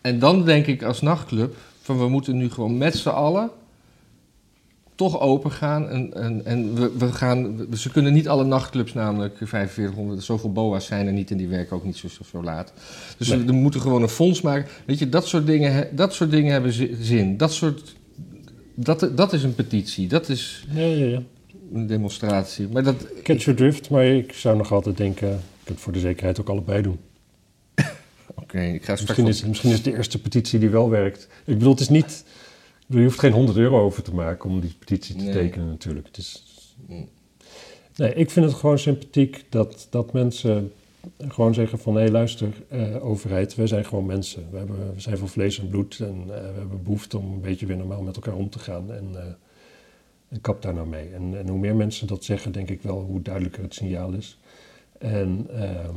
[0.00, 3.50] en dan denk ik als nachtclub, van we moeten nu gewoon met z'n allen
[4.94, 5.88] toch open gaan.
[5.88, 10.86] En, en, en we, we gaan, ze kunnen niet alle nachtclubs namelijk 4500, zoveel boa's
[10.86, 12.72] zijn er niet en die werken ook niet zo, zo, laat.
[13.18, 13.38] Dus Nee.
[13.38, 14.70] we, we moeten gewoon een fonds maken.
[14.86, 17.36] Weet je, dat soort dingen, dat soort dingen hebben zi- zin.
[17.36, 17.96] Dat soort,
[18.74, 21.22] dat, dat is een petitie, dat is Ja, ja, ja.
[21.72, 22.68] een demonstratie.
[22.68, 26.40] Maar dat, Catch your drift, maar ik zou nog altijd denken, het voor de zekerheid
[26.40, 26.98] ook allebei doen.
[28.42, 29.00] oké, ik ga straks...
[29.00, 31.28] Misschien is, misschien is het de eerste petitie die wel werkt.
[31.44, 32.24] Ik bedoel, het is niet...
[32.86, 35.32] je hoeft geen 100 euro over te maken om die petitie te Nee.
[35.32, 36.06] tekenen natuurlijk.
[36.06, 36.42] Het is,
[36.86, 37.08] Mm.
[37.96, 40.72] nee, ik vind het gewoon sympathiek dat, dat mensen
[41.28, 41.96] gewoon zeggen van...
[41.96, 44.46] hé, luister, eh, overheid, wij zijn gewoon mensen.
[44.50, 47.40] We, hebben, we zijn van vlees en bloed en eh, we hebben behoefte om een
[47.40, 48.92] beetje weer normaal met elkaar om te gaan.
[48.92, 49.22] En, eh,
[50.28, 51.08] en kap daar nou mee.
[51.14, 54.38] En, en hoe meer mensen dat zeggen, denk ik wel hoe duidelijker het signaal is.
[54.98, 55.46] En...
[55.50, 55.96] ehm,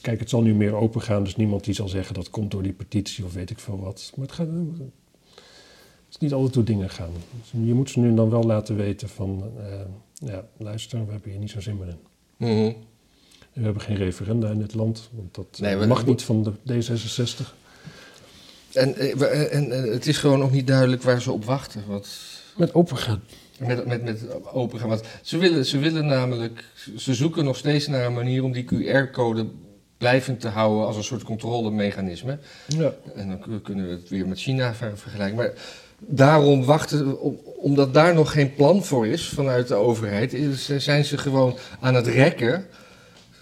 [0.00, 2.62] Kijk, het zal nu meer open gaan, dus niemand die zal zeggen dat komt door
[2.62, 4.12] die petitie of weet ik veel wat.
[4.16, 7.10] Maar het, gaat, het is niet altijd hoe dingen gaan.
[7.40, 9.80] Dus je moet ze nu dan wel laten weten van, eh,
[10.28, 11.98] ja, luister, we hebben hier niet zo zin meer in.
[12.36, 12.72] Mhm.
[13.52, 16.52] We hebben geen referenda in dit land, want dat Nee, eh, mag niet van de
[16.72, 17.54] D66.
[18.72, 21.82] En, eh, en, en het is gewoon nog niet duidelijk waar ze op wachten.
[21.86, 22.18] Want
[22.56, 23.22] Met open gaan.
[23.66, 24.88] Met, met, met open gaan.
[24.88, 26.64] Want ze willen, ze willen namelijk,
[26.96, 29.46] ze zoeken nog steeds naar een manier om die QR-code
[29.98, 32.38] blijvend te houden als een soort controlemechanisme.
[32.66, 32.92] Ja.
[33.14, 35.36] En dan kun- kunnen we het weer met China ver- vergelijken.
[35.36, 35.52] Maar
[35.98, 41.04] daarom wachten, om- omdat daar nog geen plan voor is vanuit de overheid, is, zijn
[41.04, 42.66] ze gewoon aan het rekken.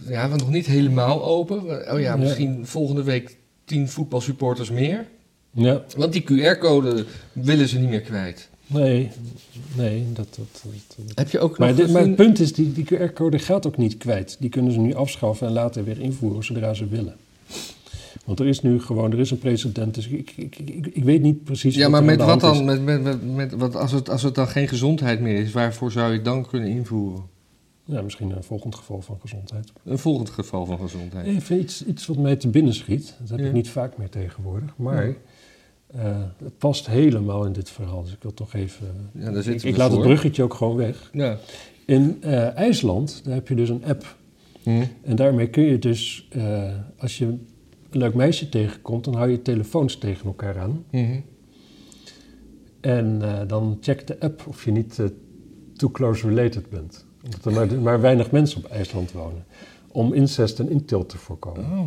[0.08, 1.58] Ja, want nog niet helemaal open.
[1.64, 2.16] Oh ja, Ja.
[2.16, 5.06] misschien volgende week tien voetbalsupporters meer.
[5.50, 8.48] ja, Want die QR-code willen ze niet meer kwijt.
[8.66, 9.10] Nee,
[9.76, 10.38] nee, dat...
[10.38, 10.64] dat,
[11.14, 13.76] Heb je ook Maar, nog dit- maar het punt is, die, die QR-code gaat ook
[13.76, 14.36] niet kwijt.
[14.40, 17.16] Die kunnen ze nu afschaffen en later weer invoeren zodra ze willen.
[18.24, 21.22] Want er is nu gewoon, er is een precedent, dus ik, ik, ik, ik weet
[21.22, 22.64] niet precies Ja, maar met wat dan?
[22.64, 25.92] Met, met, met, met, wat als, het, als het dan geen gezondheid meer is, waarvoor
[25.92, 27.22] zou je het dan kunnen invoeren?
[27.84, 29.72] Ja, misschien een volgend geval van gezondheid.
[29.84, 31.26] Een volgend geval van gezondheid.
[31.26, 33.14] Even iets, iets wat mij te binnen schiet.
[33.20, 33.46] Dat heb Ja.
[33.46, 34.74] ik niet vaak meer tegenwoordig.
[34.76, 35.14] Maar.
[35.96, 38.02] Eh, het past helemaal in dit verhaal.
[38.02, 39.10] Dus ik wil toch even...
[39.12, 41.10] Ja, daar ik ik laat het bruggetje ook gewoon weg.
[41.12, 41.38] Ja.
[41.84, 44.16] In eh, IJsland, daar heb je dus een app.
[44.62, 44.84] Hm.
[45.02, 47.46] En daarmee kun je dus, eh, als je een
[47.90, 50.84] leuk meisje tegenkomt, dan hou je telefoons tegen elkaar aan.
[50.90, 51.20] Mhm.
[52.80, 55.00] En dan checkt de app of je niet
[55.76, 57.06] too close related bent.
[57.24, 59.44] Omdat er maar, maar weinig mensen op IJsland wonen.
[59.92, 61.64] Om incest en intilt te voorkomen.
[61.64, 61.86] Oh.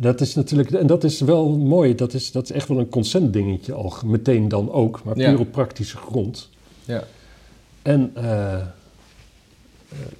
[0.00, 2.88] Dat is natuurlijk, en dat is wel mooi, dat is, dat is echt wel een
[2.88, 5.36] consent dingetje al, meteen dan ook, maar puur Ja.
[5.36, 6.48] op praktische grond.
[6.84, 7.04] Ja.
[7.82, 8.66] En, eh, eh,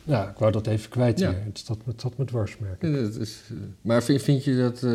[0.04, 1.30] ja, ik wou dat even kwijt Ja.
[1.30, 1.42] hier.
[1.44, 2.88] Het zat, het zat me dwars, merk ik.
[2.94, 4.86] Ja, dat is, eh, maar vind, vind je dat...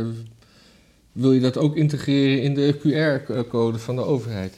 [1.12, 4.58] wil je dat ook integreren in de QR-code van de overheid?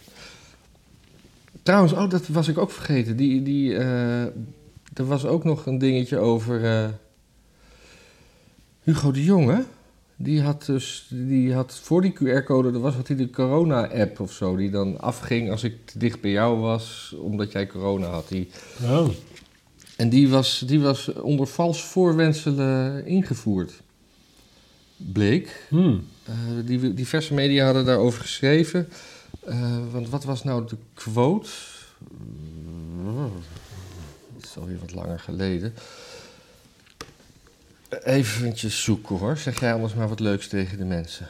[1.63, 3.15] Trouwens, oh, dat was ik ook vergeten.
[3.15, 3.75] Die, die,
[4.93, 6.91] er was ook nog een dingetje over
[8.83, 9.63] Hugo de Jonge.
[10.19, 14.31] Die had dus, die had voor die QR-code, er was had hij de corona-app of
[14.31, 18.27] zo, die dan afging als ik te dicht bij jou was, omdat jij corona had.
[18.27, 18.49] Die,
[18.83, 19.09] Oh,
[19.95, 23.81] en die was, die was onder vals voorwenselen ingevoerd.
[24.97, 25.65] Bleek.
[25.69, 26.03] hmm.
[26.23, 26.33] Eh,
[26.65, 28.87] die, diverse media hadden daarover geschreven.
[29.45, 31.49] Eh, want wat was nou de quote?
[34.35, 35.73] Het is alweer wat langer geleden.
[37.89, 39.37] Eventjes zoeken hoor.
[39.37, 41.27] Zeg jij anders maar wat leuks tegen de mensen.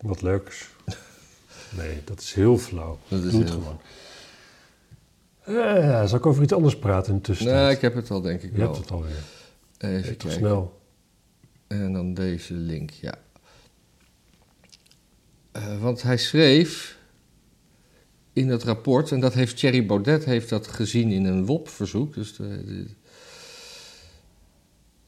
[0.00, 0.68] Wat leuks.
[1.76, 2.98] Nee, dat is heel flauw.
[3.08, 3.80] Dat is Doe het heel- gewoon.
[5.44, 7.46] Eh, zal ik over iets anders praten intussen?
[7.46, 8.66] Nee, ik heb het al denk ik Je wel.
[8.66, 9.22] hebt het alweer.
[9.78, 10.38] Even Even kijken.
[10.38, 10.80] snel.
[11.66, 13.14] En dan deze link, ja.
[15.52, 16.98] Eh, want hij schreef
[18.32, 22.14] in het rapport, en dat heeft Thierry Baudet heeft dat gezien in een WOP-verzoek.
[22.14, 22.86] Dus de, de-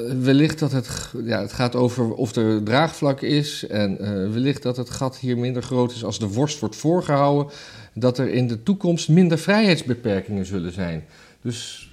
[0.07, 3.67] wellicht dat het, ja, het gaat over of er draagvlak is.
[3.67, 7.53] En eh, wellicht dat het gat hier minder groot is als de worst wordt voorgehouden.
[7.95, 11.05] Dat er in de toekomst minder vrijheidsbeperkingen zullen zijn.
[11.43, 11.91] Dus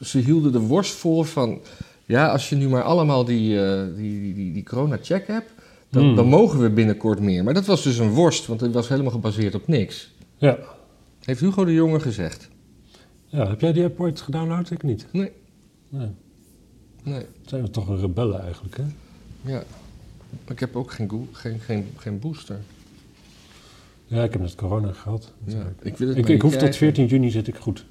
[0.00, 1.60] ze hielden de worst voor van.
[2.04, 5.52] Ja, als je nu maar allemaal die, eh, die, die, die, die corona-check hebt,
[5.90, 6.16] dan, Hmm.
[6.16, 7.44] dan mogen we binnenkort meer.
[7.44, 10.14] Maar dat was dus een worst, want het was helemaal gebaseerd op niks.
[10.36, 10.58] Ja.
[11.24, 12.48] Heeft Hugo de Jonge gezegd.
[13.26, 13.48] ja.
[13.48, 14.70] Heb jij die app ooit gedownload?
[14.70, 15.06] Ik niet.
[15.12, 15.32] Nee.
[15.88, 16.08] Nee.
[17.08, 18.84] Nee, Zijn we toch een rebellen eigenlijk, hè?
[19.40, 19.62] ja.
[20.44, 22.58] Maar ik heb ook geen, geen, geen, geen booster.
[24.06, 25.32] Ja, ik heb net corona gehad.
[25.44, 26.78] Ja, ik wil het Ik, hoef tot krijgen.
[26.78, 27.84] 14 juni zit ik goed.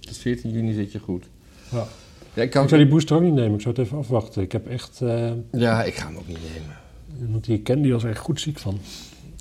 [0.00, 1.28] Tot 14 juni zit je goed.
[1.70, 1.86] Ja.
[2.34, 3.54] Ja, ik, kan, Ik zou die booster ook niet nemen.
[3.54, 4.42] Ik zou het even afwachten.
[4.42, 6.76] Ik heb echt eh, ja, ik ga hem ook niet nemen.
[7.20, 8.78] iemand die ik ken, die was er echt goed ziek van.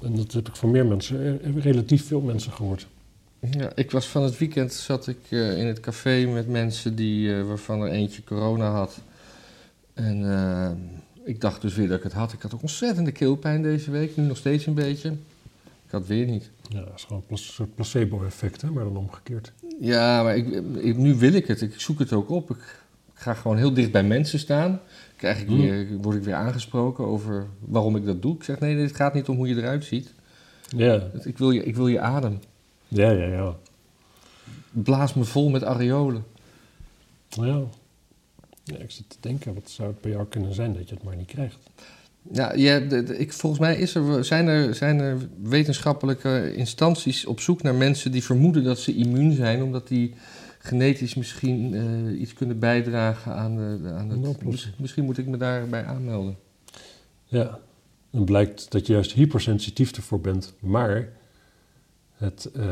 [0.03, 2.87] En dat heb ik van meer mensen, eh, relatief veel mensen gehoord.
[3.51, 7.35] Ja, ik was van het weekend zat ik eh, in het café met mensen die,
[7.35, 8.97] eh, waarvan er eentje corona had.
[9.93, 10.71] En eh,
[11.23, 12.33] ik dacht dus weer dat ik het had.
[12.33, 15.09] Ik had ook ontzettende keelpijn deze week, nu nog steeds een beetje.
[15.85, 16.49] Ik had weer niet.
[16.69, 19.51] Ja, dat is gewoon een soort placebo-effect, hè, maar dan omgekeerd.
[19.79, 21.61] Ja, maar ik, ik- nu wil ik het.
[21.61, 22.49] Ik zoek het ook op.
[22.49, 22.79] Ik,
[23.13, 24.79] ga gewoon heel dicht bij mensen staan.
[25.15, 25.61] Krijg ik Hmm.
[25.61, 28.35] weer, word ik weer aangesproken over waarom ik dat doe.
[28.35, 30.13] Ik zeg nee, dit gaat niet om hoe je eruit ziet.
[30.75, 32.39] Ja, Ik wil je, ik wil je adem.
[32.87, 33.55] Ja, ja, ja.
[34.71, 36.23] Blaas me vol met areolen.
[37.29, 37.61] Ja.
[38.63, 38.77] ja.
[38.77, 41.15] Ik zit te denken, wat zou het bij jou kunnen zijn dat je het maar
[41.15, 41.57] niet krijgt?
[42.31, 47.25] Ja, ja de- de- ik, volgens mij is er, zijn, er, zijn er wetenschappelijke instanties
[47.25, 50.13] op zoek naar mensen die vermoeden dat ze immuun zijn, omdat die
[50.59, 54.79] genetisch misschien eh, iets kunnen bijdragen aan, de, aan het.
[54.79, 56.37] misschien moet ik me daarbij aanmelden.
[57.25, 57.59] Ja.
[58.11, 61.09] Dan blijkt dat je juist hypersensitief ervoor bent, maar
[62.17, 62.49] het...
[62.55, 62.63] eh,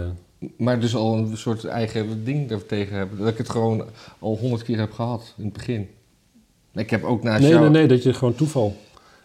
[0.58, 3.17] Maar dus al een soort eigen ding er tegen hebben.
[3.17, 3.86] Dat ik het gewoon
[4.19, 5.89] al honderd keer heb gehad in het begin.
[6.73, 7.62] Ik heb ook naast nee, jou...
[7.62, 8.75] nee, nee, dat je gewoon toeval...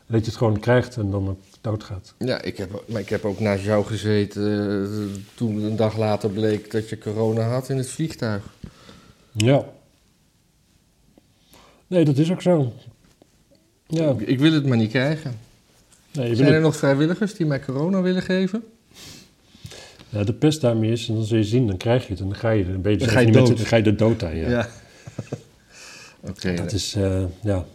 [0.07, 2.15] Dat je het gewoon krijgt en dan doodgaat.
[2.19, 6.31] Ja, ik heb, maar ik heb ook naast jou gezeten eh, toen een dag later
[6.31, 8.43] bleek dat je corona had in het vliegtuig.
[9.33, 9.65] Ja.
[11.87, 12.73] Nee, dat is ook zo.
[13.87, 14.11] Ja.
[14.11, 15.39] Ik, ik wil het maar niet krijgen.
[16.13, 18.65] Nee, Zijn er het- nog vrijwilligers die mij corona willen geven?
[20.11, 22.29] Ja, de pest daarmee is, en dan zul je zien, dan krijg je het en
[22.29, 22.99] dan ga je er een beetje...
[23.07, 23.47] Dan ga je met-.
[23.47, 24.69] Dan ga je de dood aan, ja.
[26.31, 26.55] Oké.
[26.55, 27.67] Dat is, eh, ja, er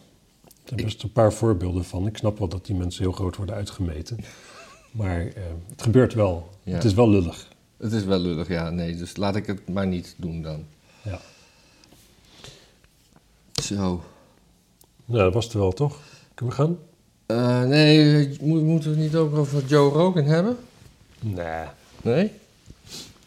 [0.63, 2.07] zijn best een paar voorbeelden van.
[2.07, 4.17] Ik snap wel dat die mensen heel groot worden uitgemeten.
[4.91, 5.33] Maar eh,
[5.69, 6.49] het gebeurt wel.
[6.63, 6.73] Ja.
[6.73, 7.47] Het is wel lullig.
[7.77, 8.69] Het is wel lullig, ja.
[8.69, 10.65] Nee, dus laat ik het maar niet doen dan.
[11.01, 11.19] Ja.
[13.63, 14.03] Zo.
[15.05, 15.99] Nou, dat was het wel, toch?
[16.33, 16.77] Kunnen we gaan?
[17.25, 20.57] Eh, nee, mo- moeten we het niet ook over Joe Rogan hebben?
[21.19, 21.63] Nee.
[22.05, 22.31] Nee?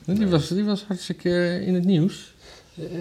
[0.04, 2.32] Die, Was, die was hartstikke in het nieuws.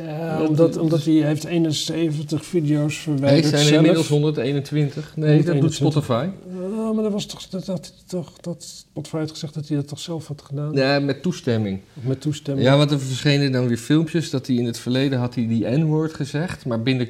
[0.05, 3.79] Ja, omdat, omdat hij heeft 71 video's Nee, verwijderd het zijn er zelf.
[3.79, 5.13] inmiddels 121.
[5.15, 5.75] Nee, dat doet 121.
[5.75, 6.27] Spotify.
[6.75, 9.87] Ja, maar dat was toch, dat, dat, toch, dat Spotify had gezegd dat hij dat
[9.87, 10.73] toch zelf had gedaan?
[10.73, 11.79] Ja, met toestemming.
[11.93, 12.67] Met toestemming?
[12.67, 15.67] Ja, want er verschenen dan weer filmpjes dat hij in het verleden had hij die
[15.67, 16.65] N-woord gezegd.
[16.65, 17.07] Maar binnen,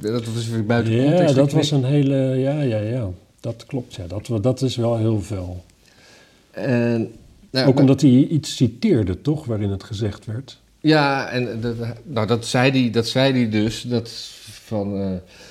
[0.00, 1.34] dat was weer buiten ja, context.
[1.34, 1.70] dat geknipt.
[1.70, 2.16] was een hele...
[2.16, 3.08] Ja, ja, ja.
[3.40, 4.06] Dat klopt, ja.
[4.06, 5.64] Dat, dat is wel heel veel.
[6.50, 7.12] En,
[7.56, 9.44] nou, Ook maar- omdat hij iets citeerde, toch?
[9.44, 10.60] Waarin het gezegd werd.
[10.80, 13.82] Ja, en dat, nou, dat, zei hij, dat zei hij dus.
[13.82, 14.10] Dat
[14.64, 15.10] van, eh,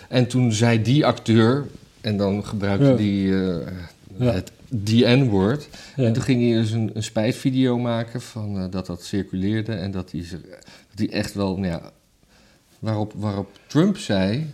[0.10, 1.66] en toen zei die acteur,
[2.02, 2.96] en dan gebruikte Ja.
[2.96, 3.68] die eh,
[4.18, 4.32] Ja.
[4.32, 5.68] het die N-woord.
[5.96, 6.04] Ja.
[6.06, 9.74] En toen ging hij dus een, een spijtvideo maken van eh, dat dat circuleerde.
[9.74, 10.26] En dat hij,
[10.90, 11.92] dat hij echt wel, nou ja,
[12.80, 14.46] waarop, waarop Trump zei...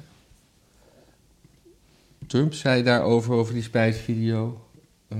[2.28, 4.62] Trump zei daarover, over die spijtvideo...
[5.08, 5.18] eh.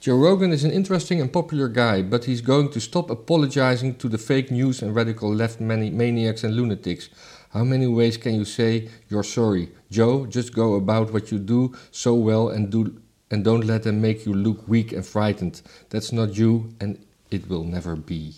[0.00, 4.08] Joe Rogan is an interesting and popular guy, but he's going to stop apologizing to
[4.08, 7.10] the fake news and radical left mani- maniacs and lunatics.
[7.50, 9.68] How many ways can you say you're sorry?
[9.90, 12.98] Joe, just go about what you do so well and, do,
[13.30, 15.60] and don't let them make you look weak and frightened.
[15.90, 16.96] That's not you and
[17.30, 18.32] it will never be.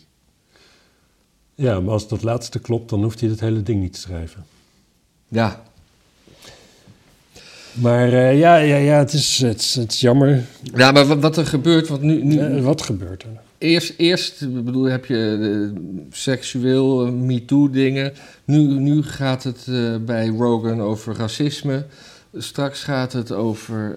[1.54, 4.44] Ja, maar als dat laatste klopt, dan hoeft hij het hele ding niet te schrijven.
[5.28, 5.62] Ja,
[7.72, 10.44] Maar eh, ja, ja, ja, het is, het is, het is jammer.
[10.74, 13.28] ja maar wat, wat er gebeurt, want nu, nu, Eh, wat gebeurt er?
[13.58, 15.80] Eerst, eerst bedoel, heb je eh,
[16.10, 18.12] seksueel MeToo-dingen.
[18.44, 19.66] Nu, nu gaat het
[20.06, 21.84] bij Rogan over racisme.
[22.36, 23.96] Straks gaat het over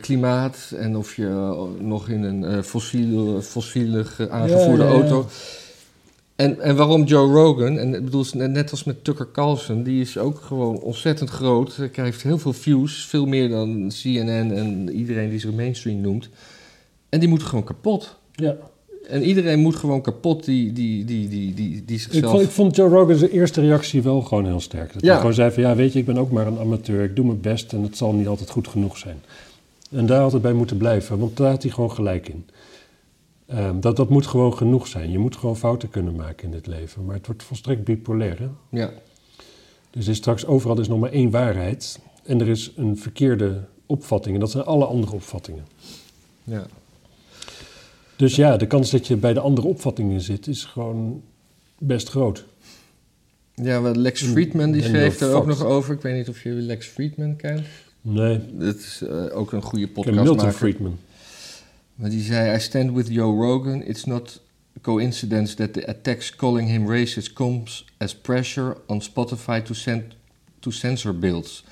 [0.00, 5.00] klimaat en of je nog in een fossiel, fossielig aangevoerde Ja, ja, ja.
[5.00, 5.28] auto.
[6.36, 7.78] En, en waarom Joe Rogan?
[7.78, 11.76] En ik bedoel, net als met Tucker Carlson, die is ook gewoon ontzettend groot.
[11.76, 16.28] Hij heeft heel veel views, veel meer dan CNN en iedereen die zich mainstream noemt.
[17.08, 18.16] En die moet gewoon kapot.
[18.32, 18.56] Ja.
[19.08, 22.30] En iedereen moet gewoon kapot die, die, die, die, die, die Ik zichzelf...
[22.30, 24.92] vond, ik vond Joe Rogan's eerste reactie wel gewoon heel sterk.
[24.92, 25.08] Dat Ja.
[25.08, 27.04] hij gewoon zei van, ja, weet je, ik ben ook maar een amateur.
[27.04, 29.22] Ik doe mijn best en het zal niet altijd goed genoeg zijn.
[29.90, 32.46] En daar had het bij moeten blijven, want daar had hij gewoon gelijk in.
[33.46, 35.10] Ehm, dat, dat moet gewoon genoeg zijn.
[35.10, 37.04] Je moet gewoon fouten kunnen maken in dit leven.
[37.04, 38.48] Maar het wordt volstrekt bipolair, hè?
[38.70, 38.92] Ja,
[39.90, 42.00] Dus er is straks overal is nog maar één waarheid.
[42.24, 44.34] En er is een verkeerde opvatting.
[44.34, 45.66] En dat zijn alle andere opvattingen.
[46.44, 46.66] ja.
[48.16, 51.22] Dus ja, de kans dat je bij de andere opvattingen zit, is gewoon
[51.78, 52.44] best groot.
[53.54, 55.94] Ja, wel Lex Friedman die schreef er ook nog over.
[55.94, 57.66] Ik weet niet of je Lex Friedman kent.
[58.00, 60.52] Nee, Dat is eh, ook een goede ken Milton.
[60.52, 60.98] Friedman.
[61.94, 63.86] Maar die zei, I stand with Joe Rogan.
[63.86, 64.40] It's not
[64.76, 70.16] a coincidence that the attacks calling him racist comes as pressure on Spotify to, send,
[70.60, 71.64] to censor bills.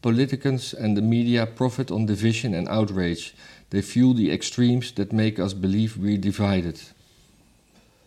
[0.00, 3.34] Politicians and the media profit on division and outrage.
[3.68, 6.92] They fuel the extremes that make us believe we're divided.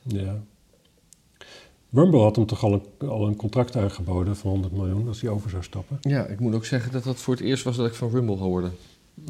[0.04, 0.44] Ja.
[1.90, 5.30] Rumble had hem toch al een, al een contract aangeboden van 100 miljoen als hij
[5.30, 5.98] over zou stappen.
[6.02, 8.36] Ja, ik moet ook zeggen dat dat voor het eerst was dat ik van Rumble
[8.36, 8.70] hoorde.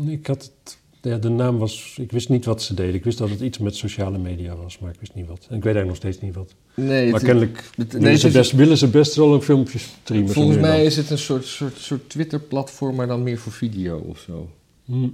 [0.06, 0.78] Ik had het,
[1.10, 2.94] ja, de naam was, ik wist niet wat ze deden.
[2.94, 5.38] Ik wist dat het iets met sociale media was, maar ik wist niet wat.
[5.50, 6.54] En ik weet eigenlijk nog steeds niet wat.
[6.74, 9.80] Nee, maar het- kennelijk het- willen, nee, het best, willen ze best wel een filmpje
[9.80, 10.30] streamen.
[10.30, 13.98] volgens en mij is het een soort, soort, soort Twitter-platform, maar dan meer voor video
[13.98, 14.50] of zo.
[14.86, 15.08] Hm.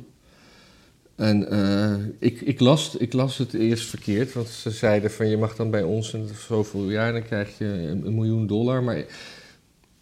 [1.15, 5.37] En eh, ik, ik, las, ik las het eerst verkeerd, want ze zeiden van je
[5.37, 8.83] mag dan bij ons een zoveel jaar, dan krijg je een, een miljoen dollar.
[8.83, 9.05] Maar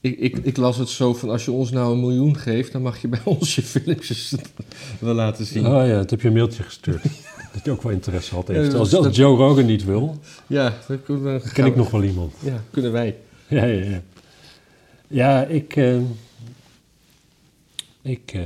[0.02, 2.82] ik, ik, ik las het zo van als je ons nou een miljoen geeft, dan
[2.82, 4.34] mag je bij ons je filmpjes
[5.00, 5.66] wel laten zien.
[5.66, 7.04] Ah ja, het heb je een mailtje gestuurd.
[7.54, 8.48] dat je ook wel interesse had.
[8.48, 12.04] Ja, dat- Als, dat- Joe Rogan niet wil, Ja, dan kunnen ken ik nog wel
[12.04, 12.34] iemand.
[12.40, 13.16] Ja, kunnen wij.
[13.48, 14.02] Ja, ja, ja.
[15.08, 15.76] Ja, ik...
[15.76, 15.98] eh,
[18.02, 18.42] ik, eh,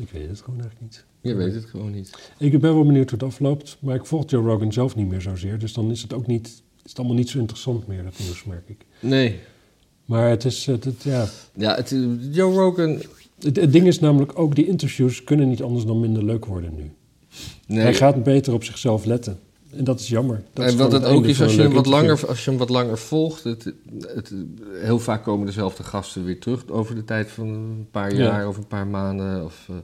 [0.00, 1.04] ik weet het gewoon eigenlijk niet.
[1.20, 2.30] Je weet het gewoon niet.
[2.38, 5.20] Ik ben wel benieuwd hoe het afloopt, maar ik volg Joe Rogan zelf niet meer
[5.20, 5.58] zozeer.
[5.58, 8.44] Dus dan is het ook niet, is het allemaal niet zo interessant meer, dat nieuws,
[8.44, 8.76] merk ik.
[9.00, 9.38] Nee.
[10.04, 11.26] Maar het is, het, het- ja...
[11.54, 11.94] Ja, het,
[12.30, 13.02] Joe Rogan...
[13.40, 16.74] Het, het ding is namelijk ook, die interviews kunnen niet anders dan minder leuk worden
[16.76, 16.90] nu.
[17.66, 17.82] Nee.
[17.82, 19.38] Hij gaat beter op zichzelf letten.
[19.70, 20.42] En dat is jammer.
[20.52, 22.68] Dat en wat het ook is, als je, hem wat langer, als je hem wat
[22.68, 23.72] langer volgt, het,
[24.14, 24.32] het,
[24.82, 28.18] heel vaak komen dezelfde gasten weer terug over de tijd van een paar Ja.
[28.24, 29.44] jaar of een paar maanden.
[29.44, 29.74] Of, eh,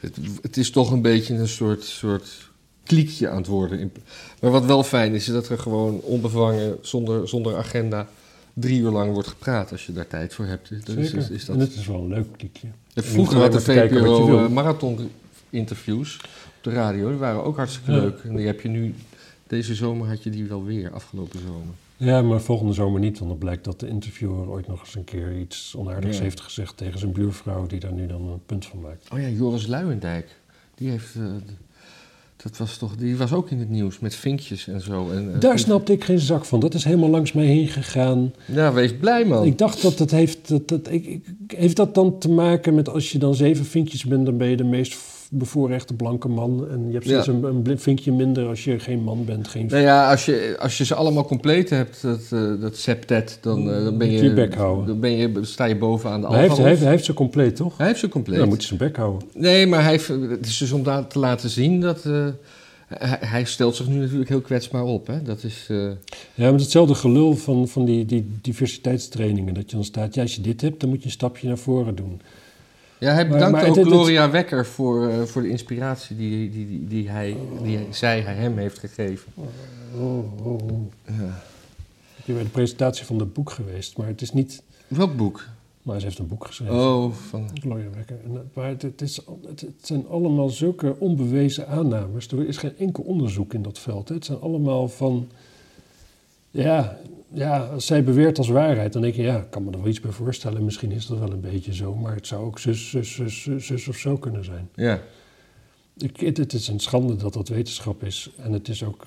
[0.00, 2.50] het, het is toch een beetje een soort, soort
[2.84, 3.92] kliekje aan het worden.
[4.40, 8.08] Maar wat wel fijn is, is dat er gewoon onbevangen, zonder, zonder agenda,
[8.54, 10.68] drie uur lang wordt gepraat als je daar tijd voor hebt.
[10.68, 11.18] Dus Zeker.
[11.18, 11.56] is, is dat...
[11.56, 12.68] En is wel een leuk kliekje.
[12.94, 16.16] Vroeger had de VPRO eh, marathon-interviews
[16.56, 17.08] op de radio.
[17.08, 17.98] Die waren ook hartstikke Ja.
[17.98, 18.18] leuk.
[18.24, 18.94] En die heb je nu...
[19.46, 21.74] Deze zomer had je die wel weer, afgelopen zomer.
[21.96, 25.04] Ja, maar volgende zomer niet, want dan blijkt dat de interviewer ooit nog eens een
[25.04, 26.22] keer iets onaardigs Ja.
[26.22, 29.08] heeft gezegd tegen zijn buurvrouw, die daar nu dan een punt van maakt.
[29.12, 30.36] Oh ja, Joris Luijendijk.
[30.74, 31.14] Die heeft...
[31.14, 31.22] eh,
[32.42, 32.96] dat was toch...
[32.96, 35.10] Die was ook in het nieuws met vinkjes en zo.
[35.10, 36.60] En, eh, Daar snapte ik geen zak van.
[36.60, 38.32] Dat is helemaal langs mij heen gegaan.
[38.46, 39.44] Ja, wees blij man.
[39.44, 40.48] Ik dacht dat het heeft.
[40.48, 44.04] Dat, dat, ik, ik- heeft dat dan te maken met als je dan zeven vinkjes
[44.04, 44.94] bent, dan ben je de meest
[45.34, 46.68] bevoorrechte blanke man.
[46.70, 47.22] En je hebt Ja.
[47.22, 49.48] steeds een, een vinkje minder als je geen man bent.
[49.48, 53.38] Geen Nou ja, als je, als je ze allemaal compleet hebt, dat, eh, dat septet,
[53.40, 54.16] dan, eh, dan ben je...
[54.16, 54.86] je je bek houden.
[54.86, 57.14] Dan ben je, sta je bovenaan de Maar hij, heeft, alfa hij, hij heeft ze
[57.14, 57.76] compleet, toch?
[57.78, 58.38] Hij heeft ze compleet.
[58.38, 59.28] Dan moet je zijn bek houden.
[59.34, 62.04] Nee, maar hij, heeft- het is dus om te laten zien dat...
[62.04, 62.26] eh,
[63.20, 65.06] hij, stelt zich nu natuurlijk heel kwetsbaar op.
[65.06, 65.22] Hè?
[65.22, 65.66] Dat is...
[66.34, 69.54] Ja, met hetzelfde gelul van, van die, die diversiteitstrainingen.
[69.54, 71.58] Dat je dan staat, ja, als je dit hebt, dan moet je een stapje naar
[71.58, 72.20] voren doen.
[73.02, 76.50] Ja, hij bedankt maar ook het- het- Gloria Wekker voor, eh, voor de inspiratie die,
[76.50, 79.32] die, die, die, hij, die hij- zij hem heeft gegeven.
[79.36, 80.80] Oh, oh, oh.
[81.06, 81.42] Ja.
[82.16, 84.62] Ik ben bij de presentatie van dat boek geweest, maar het is niet...
[84.88, 85.44] Welk boek?
[85.82, 86.74] Maar ze heeft een boek geschreven.
[86.74, 87.48] Oh, van...
[87.60, 88.16] Gloria Wekker.
[88.24, 92.28] En, maar het, het, is, het, het zijn allemaal zulke onbewezen aannames.
[92.28, 94.08] Er is geen enkel onderzoek in dat veld.
[94.08, 94.14] Hè.
[94.14, 95.28] Het zijn allemaal van...
[96.50, 96.98] Ja,
[97.34, 99.22] ja, als zij beweert als waarheid, dan denk je...
[99.22, 100.64] Ja, ik kan me er wel iets bij voorstellen.
[100.64, 101.94] Misschien is dat wel een beetje zo.
[101.94, 104.68] Maar het zou ook zus, zus, zus, zus, zus of zo kunnen zijn.
[104.74, 105.00] Ja.
[105.96, 108.30] Ik, het, het is een schande dat dat wetenschap is.
[108.36, 109.06] En het is ook...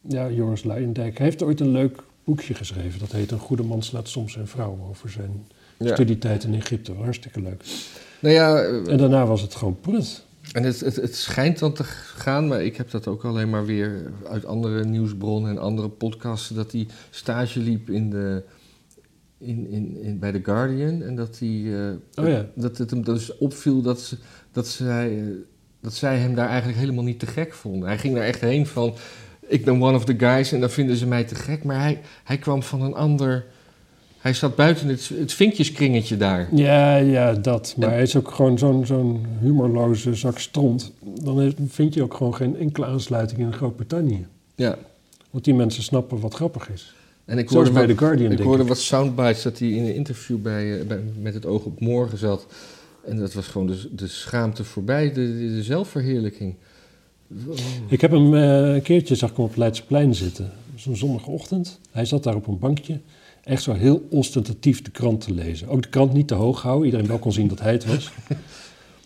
[0.00, 2.98] Ja, Joris Luijendijk heeft ooit een leuk boekje geschreven.
[2.98, 5.46] Dat heet Een goede man slaat soms zijn vrouw over zijn
[5.78, 5.94] ja.
[5.94, 6.92] studietijd in Egypte.
[6.92, 7.64] Hartstikke leuk.
[8.20, 10.24] Nou ja, En daarna was het gewoon prut.
[10.52, 13.66] En het, het, het schijnt dan te gaan, maar ik heb dat ook alleen maar
[13.66, 18.42] weer uit andere nieuwsbronnen en andere podcasten, dat hij stage liep in de,
[19.38, 21.02] in, in, in, bij The Guardian.
[21.02, 22.46] En dat, hij, eh, Oh ja.
[22.54, 24.16] dat het hem dus opviel dat, ze,
[24.52, 25.24] dat, zij, eh,
[25.80, 27.88] dat zij hem daar eigenlijk helemaal niet te gek vonden.
[27.88, 28.94] Hij ging daar echt heen van...
[29.46, 31.64] ik ben one of the guys en dan vinden ze mij te gek.
[31.64, 33.44] Maar hij, hij kwam van een ander...
[34.20, 36.48] Hij zat buiten het, het vinkjeskringetje daar.
[36.54, 37.74] Ja, ja, dat.
[37.76, 40.92] Maar En- hij is ook gewoon zo'n zo'n humorloze zak stront.
[41.22, 44.26] Dan heeft- vind je ook gewoon geen enkele aansluiting in Groot-Brittannië.
[44.54, 44.78] Ja.
[45.30, 46.94] Want die mensen snappen wat grappig is.
[47.24, 48.68] En ik hoorde, bij wat, The Guardian, ik hoorde ik.
[48.68, 52.18] wat soundbites dat hij in een interview bij, eh, bij, met het oog op morgen
[52.18, 52.46] zat.
[53.04, 56.54] En dat was gewoon de, de schaamte voorbij, de, de, de zelfverheerlijking.
[57.48, 57.54] Oh.
[57.88, 60.50] Ik heb hem eh, een keertje, zag ik hem op Leidseplein zitten.
[60.74, 61.78] Zo'n zondagochtend.
[61.90, 63.00] Hij zat daar op een bankje.
[63.44, 65.68] Echt zo heel ostentatief de krant te lezen.
[65.68, 66.84] Ook de krant niet te hoog houden.
[66.84, 68.10] Iedereen wel kon zien dat hij het was.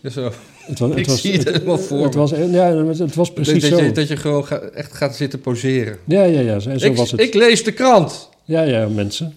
[0.01, 0.33] Ja, zo.
[0.59, 2.19] Het was, Ik zie het helemaal voor Het me.
[2.21, 3.85] was, ja, het was precies dat, zo.
[3.85, 5.99] je, dat je gewoon ga- echt gaat zitten poseren.
[6.07, 6.59] Ja, ja, ja.
[6.59, 7.21] Zo, Ik, was het.
[7.21, 8.29] ik lees de krant.
[8.45, 9.37] Ja, ja, mensen.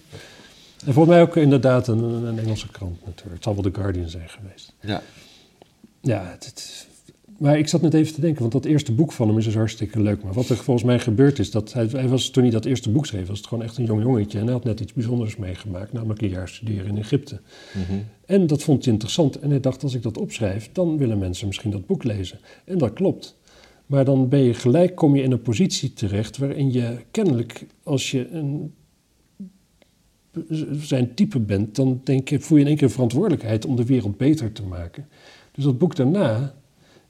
[0.86, 3.34] En volgens mij ook inderdaad een, een Engelse krant natuurlijk.
[3.34, 4.72] Het zal wel The Guardian zijn geweest.
[4.80, 5.02] Ja.
[6.02, 6.86] Ja, het, het-
[7.38, 9.54] maar ik zat net even te denken, want dat eerste boek van hem is dus
[9.54, 10.22] hartstikke leuk.
[10.22, 12.90] Maar wat er volgens mij gebeurd is, dat hij, hij was, toen hij dat eerste
[12.90, 14.38] boek schreef, was het gewoon echt een jong jongetje.
[14.38, 17.40] En hij had net iets bijzonders meegemaakt, namelijk een jaar studeren in Egypte.
[17.74, 17.98] Mhm.
[18.26, 19.38] En dat vond hij interessant.
[19.38, 22.38] En hij dacht, als ik dat opschrijf, dan willen mensen misschien dat boek lezen.
[22.64, 23.36] En dat klopt.
[23.86, 28.10] Maar dan ben je gelijk, kom je in een positie terecht waarin je kennelijk, als
[28.10, 28.74] je een,
[30.80, 34.16] zijn type bent, dan denk je, voel je in één keer verantwoordelijkheid om de wereld
[34.16, 35.08] beter te maken.
[35.52, 36.54] Dus dat boek daarna,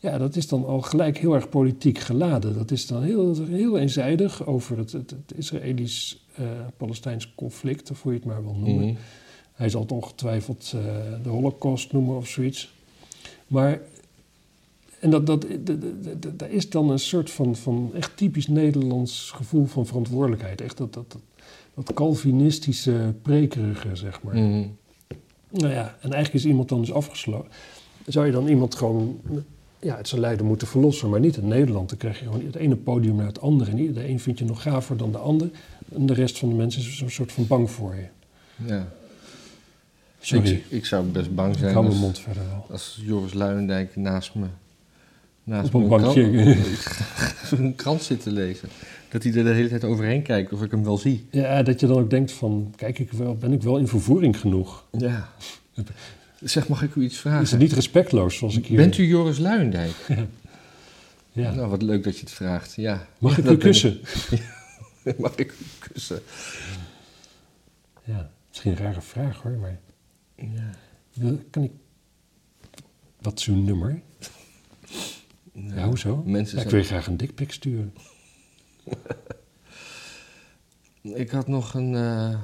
[0.01, 2.55] ja, dat is dan al gelijk heel erg politiek geladen.
[2.55, 8.19] Dat is dan heel, heel eenzijdig over het, het, het Israëlisch-Palestijns conflict, of hoe je
[8.19, 8.87] het maar wil noemen.
[8.87, 8.95] Mhm.
[9.53, 10.83] Hij zal het ongetwijfeld eh,
[11.23, 12.73] de Holocaust noemen of zoiets.
[13.47, 13.81] Maar,
[15.01, 15.47] en dat, dat,
[16.37, 20.61] daar is dan een soort van, van echt typisch Nederlands gevoel van verantwoordelijkheid.
[20.61, 21.23] Echt dat, dat, dat,
[21.75, 24.35] dat Calvinistische prekerige, zeg maar.
[24.35, 24.67] Mhm.
[25.51, 27.51] Nou ja, en eigenlijk is iemand dan dus afgesloten.
[28.07, 29.21] Zou je dan iemand gewoon
[29.81, 31.89] ja, uit zijn lijden moeten verlossen, maar niet in Nederland.
[31.89, 33.70] Dan krijg je gewoon het ene podium naar het andere.
[33.70, 35.51] En de een vind je nog gaver dan de ander.
[35.95, 38.07] En de rest van de mensen is een soort van bang voor je.
[38.66, 38.89] Ja.
[40.20, 42.66] Sorry, Ik, ik zou best bang ik zijn hou mijn als, mond verder wel.
[42.70, 44.47] als Joris Luijendijk naast me...
[45.45, 46.31] Naast Op een bankje.
[46.31, 48.68] krant- een krant zit te lezen.
[49.11, 51.26] Dat hij er de hele tijd overheen kijkt of ik hem wel zie.
[51.31, 54.41] Ja, dat je dan ook denkt van, kijk, ik wel, ben ik wel in vervoering
[54.41, 54.85] genoeg?
[54.91, 55.29] Ja.
[56.43, 57.43] Zeg, mag ik u iets vragen?
[57.43, 58.76] Is het niet respectloos zoals ik hier...
[58.76, 59.95] Bent u Joris Luijendijk?
[61.32, 61.55] Ja.
[61.55, 62.74] Nou, wat leuk dat je het vraagt.
[62.74, 63.09] Ja.
[63.18, 64.01] Mag Ja, ik u kussen?
[64.30, 65.18] ik.
[65.18, 66.22] Mag ik u kussen?
[68.05, 69.78] Ja, misschien een rare vraag hoor, maar
[70.36, 71.34] Ja.
[71.51, 71.72] kan ik...
[73.20, 74.03] Wat is uw nummer?
[75.53, 76.16] Ja, hoezo?
[76.16, 77.95] Mensen Ja, ik zijn- wil je graag een dikpik sturen.
[81.03, 82.41] Ik had nog een, eh,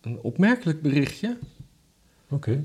[0.00, 1.38] een opmerkelijk berichtje.
[2.32, 2.64] Oké.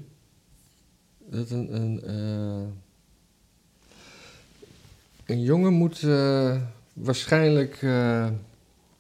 [1.30, 2.68] Dat een, een, eh,
[5.26, 6.56] een jongen moet eh,
[6.94, 8.28] waarschijnlijk eh,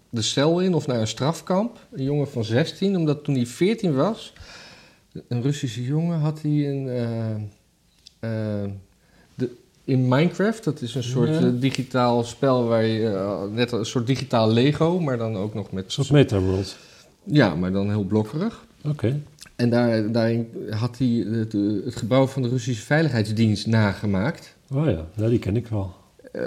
[0.09, 1.87] de cel in of naar een strafkamp.
[1.91, 4.33] Een jongen van 16, omdat toen hij 14 was,
[5.27, 6.85] een Russische jongen, had hij een.
[9.35, 9.49] de,
[9.83, 11.49] in Minecraft, dat is een soort Ja.
[11.49, 15.91] digitaal spel waar je net een soort digitaal Lego, maar dan ook nog met.
[15.91, 16.77] Zoals Metaworld.
[17.23, 18.65] Ja, maar dan heel blokkerig.
[18.83, 19.21] Oké.
[19.57, 21.53] En daar, daarin had hij het,
[21.85, 24.55] het gebouw van de Russische Veiligheidsdienst nagemaakt.
[24.73, 25.95] Oh ja, ja, die ken ik wel.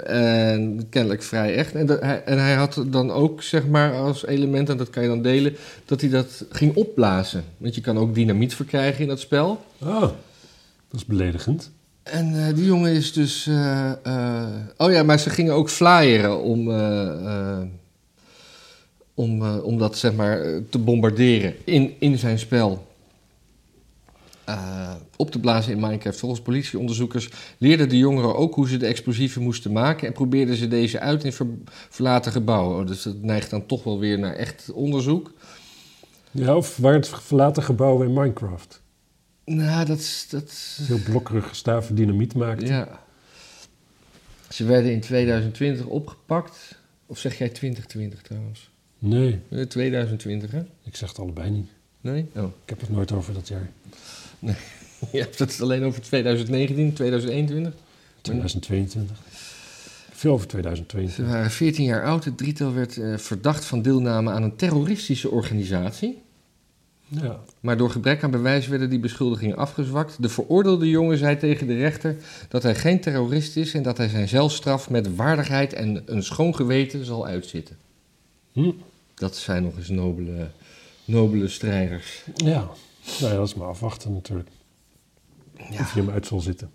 [0.05, 1.75] En kennelijk vrij echt.
[1.75, 5.03] En, dat, hij, en hij had dan ook, zeg maar, als element, en dat kan
[5.03, 5.55] je dan delen,
[5.85, 7.43] dat hij dat ging opblazen.
[7.57, 9.65] Want je kan ook dynamiet verkrijgen in dat spel.
[9.77, 10.11] Oh, dat
[10.91, 11.71] is beledigend.
[12.03, 13.47] En eh, die jongen is dus.
[13.47, 14.47] eh, eh,
[14.77, 16.69] oh ja, maar ze gingen ook flyeren om.
[19.13, 22.87] om, om dat zeg maar te bombarderen in, in zijn spel.
[24.57, 26.19] Eh, op te blazen in Minecraft.
[26.19, 30.67] Volgens politieonderzoekers leerden de jongeren ook hoe ze de explosieven moesten maken en probeerden ze
[30.67, 31.47] deze uit in ver-
[31.89, 32.85] verlaten gebouwen.
[32.85, 35.31] Dus dat neigt dan toch wel weer naar echt onderzoek.
[36.31, 38.81] Ja, of waar het verlaten gebouw in Minecraft.
[39.45, 40.27] Nou, dat is.
[40.29, 42.67] Dat Heel blokkerige staven dynamiet maakt.
[42.67, 42.99] Ja.
[44.49, 46.75] Ze werden in 2020 opgepakt.
[47.05, 48.69] Of zeg jij 2020 trouwens?
[48.99, 50.59] Nee, Eh, 2020, hè?
[50.83, 51.69] ik zeg het allebei niet.
[52.01, 52.25] Nee?
[52.35, 52.43] Oh.
[52.43, 53.69] Ik heb het nooit over dat jaar.
[55.11, 57.73] Je hebt het alleen over 2019, 2021.
[58.21, 59.17] 2022.
[60.11, 61.33] Veel over Ze 2022.
[61.33, 62.25] waren 14 jaar oud.
[62.25, 66.21] Het drietal werd eh, verdacht van deelname aan een terroristische organisatie.
[67.07, 67.39] Ja.
[67.59, 70.21] Maar door gebrek aan bewijs werden die beschuldigingen afgezwakt.
[70.21, 72.15] De veroordeelde jongen zei tegen de rechter
[72.49, 76.55] dat hij geen terrorist is en dat hij zijn zelfstraf met waardigheid en een schoon
[76.55, 77.77] geweten zal uitzitten.
[78.51, 78.71] Hm.
[79.13, 80.47] Dat zijn nog eens nobele,
[81.05, 82.23] nobele strijders.
[82.35, 82.69] Ja.
[83.19, 84.49] Nou ja, dat is maar afwachten natuurlijk.
[85.69, 85.79] Ja.
[85.79, 86.71] Of je hem uit zal zitten.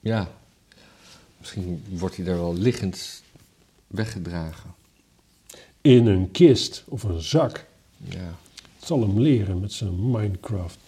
[0.00, 0.28] Ja.
[1.38, 3.22] Misschien wordt hij daar wel liggend
[3.86, 4.74] weggedragen.
[5.80, 7.66] In een kist of een zak.
[7.96, 8.34] Ja.
[8.78, 10.78] Het zal hem leren met zijn Minecraft.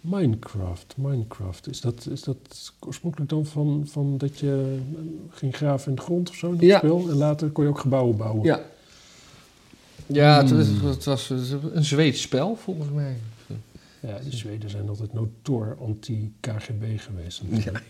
[0.00, 1.68] Minecraft, Minecraft.
[1.68, 6.02] Is dat, is dat oorspronkelijk dan van, van dat je eh, ging graven in de
[6.02, 6.78] grond of zo, dat Ja.
[6.78, 7.08] spel?
[7.10, 8.44] En later kon je ook gebouwen bouwen.
[8.44, 8.60] Ja.
[10.06, 10.80] Ja, het, Hmm.
[10.80, 13.16] was- het was een Zweeds spel volgens mij.
[14.00, 17.42] Ja, de Zweden zijn altijd notoor anti-KGB geweest.
[17.48, 17.84] natuurlijk.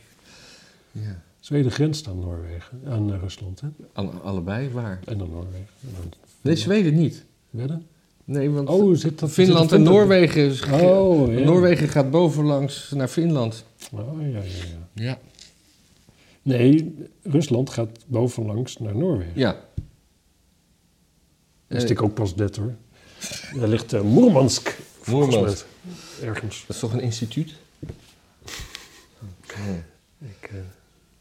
[0.92, 1.22] Ja.
[1.40, 3.68] Zweden grenst aan Noorwegen, aan eh, Rusland, hè?
[3.92, 5.00] Alle- allebei waar.
[5.04, 5.66] En dan Noorwegen.
[5.80, 7.24] En Nee, Zweden niet.
[7.50, 7.86] Wedden?
[8.24, 10.42] Nee, want Oh, zit dat Finland zit en Noorwegen.
[10.50, 11.44] is- Oh, ja.
[11.44, 13.64] Noorwegen gaat bovenlangs naar Finland.
[13.92, 14.88] Oh, ja, ja, ja.
[15.04, 15.18] Ja.
[16.42, 19.32] Nee, Rusland gaat bovenlangs naar Noorwegen.
[19.34, 19.52] Ja.
[21.66, 22.74] Dat Eh, is ik ook pas net hoor.
[23.59, 24.78] Daar ligt uh, Moermansk.
[25.06, 25.66] Moermansk.
[26.22, 26.64] Ergens.
[26.66, 27.55] Dat is toch een instituut?
[30.18, 30.59] Ik, eh,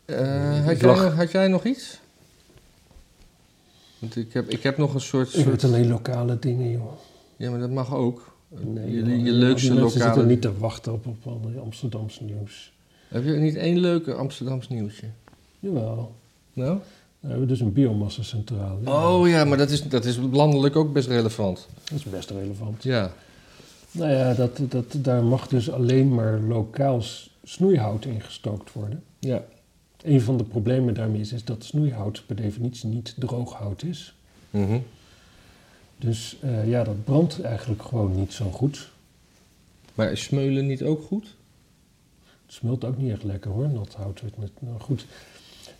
[0.06, 2.00] Eh, had, jij had jij nog iets?
[4.00, 5.34] Want ik heb, ik heb nog een soort...
[5.34, 6.92] ik soort alleen lokale dingen, joh.
[7.38, 8.36] ja, maar dat mag ook.
[8.48, 10.04] Nee, je, je leukste mensen lokale...
[10.04, 12.74] zitten niet te wachten op, op al die Amsterdamse nieuws.
[13.08, 15.08] Heb je niet één leuke Amsterdams nieuwtje?
[15.60, 16.16] Jawel.
[16.54, 16.80] Nou?
[17.20, 18.92] We hebben dus een biomassa-centrale.
[18.92, 21.68] Oh ja, maar dat is, dat is landelijk ook best relevant.
[21.84, 22.84] Dat is best relevant.
[22.84, 23.14] Ja.
[23.98, 27.02] Nou ja, dat, dat, daar mag dus alleen maar lokaal
[27.44, 29.04] snoeihout ingestookt worden.
[29.20, 29.44] Ja.
[30.02, 34.14] Een van de problemen daarmee is, is dat snoeihout per definitie niet droog hout is.
[34.50, 34.80] Mhm.
[35.98, 38.90] Dus eh, ja, dat brandt eigenlijk gewoon niet zo goed.
[39.94, 41.36] Maar is smeulen niet ook goed?
[42.46, 44.22] Het smelt ook niet echt lekker hoor, nat hout.
[44.60, 45.06] Nou goed,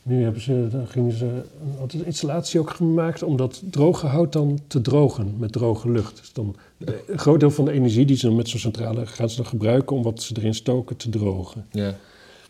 [0.08, 1.42] nu hebben ze, dan gingen ze
[1.94, 6.18] een, installatie ook gemaakt om dat droge hout dan te drogen met droge lucht.
[6.18, 9.06] Dus dan de- een groot deel van de energie die ze dan met zo'n centrale
[9.06, 11.66] gaan ze dan gebruiken om wat ze erin stoken te drogen.
[11.72, 11.96] Ja.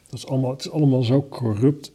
[0.09, 1.91] Dat is allemaal, het is allemaal zo corrupt.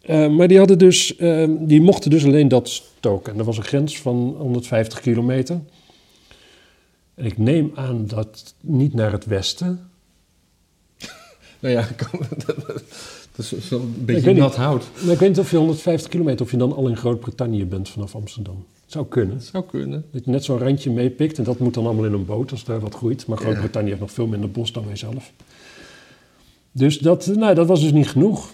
[0.00, 3.32] Eh, maar die, hadden dus, eh, die mochten dus alleen dat stoken.
[3.32, 5.60] En er was een grens van 150 kilometer.
[7.14, 9.88] En ik neem aan dat niet naar het westen.
[11.60, 12.20] Nou ja, kom-
[13.36, 14.42] dat is wel een Ik beetje weet niet.
[14.42, 14.84] nat hout.
[15.02, 17.88] Maar ik weet niet of je 150 kilometer, of je dan al in Groot-Brittannië bent
[17.88, 18.64] vanaf Amsterdam.
[18.86, 19.36] Zou kunnen.
[19.36, 20.04] Dat zou kunnen.
[20.10, 22.64] Dat je net zo'n randje meepikt en dat moet dan allemaal in een boot als
[22.64, 23.26] daar wat groeit.
[23.26, 25.32] Maar Groot-Brittannië heeft nog veel minder bos dan wij zelf.
[26.72, 28.52] Dus dat, nou, dat was dus niet genoeg.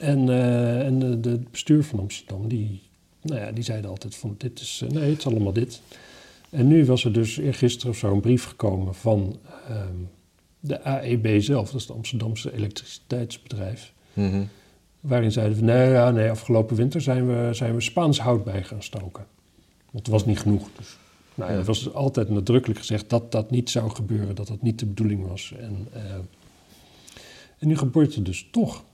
[0.00, 2.80] En, eh, en de, de bestuur van Amsterdam, die,
[3.22, 5.80] nou ja, die zeiden altijd van dit is, eh, nee, het is allemaal dit.
[6.50, 9.36] En nu was er dus eergisteren of zo een brief gekomen van
[9.68, 9.96] ehm,
[10.60, 13.92] de AEB zelf, dat is het Amsterdamse elektriciteitsbedrijf.
[14.12, 14.42] Mhm.
[15.00, 18.62] Waarin zeiden we, nee, ja, nee afgelopen winter zijn we, zijn we Spaans hout bij
[18.62, 19.26] gaan stoken.
[19.90, 20.68] Want het was niet genoeg.
[20.76, 20.96] Dus,
[21.34, 21.56] nou, ja.
[21.56, 25.26] Het was altijd nadrukkelijk gezegd dat dat niet zou gebeuren, dat dat niet de bedoeling
[25.26, 25.52] was.
[25.58, 26.02] En, eh,
[27.58, 28.84] en nu gebeurt het dus toch.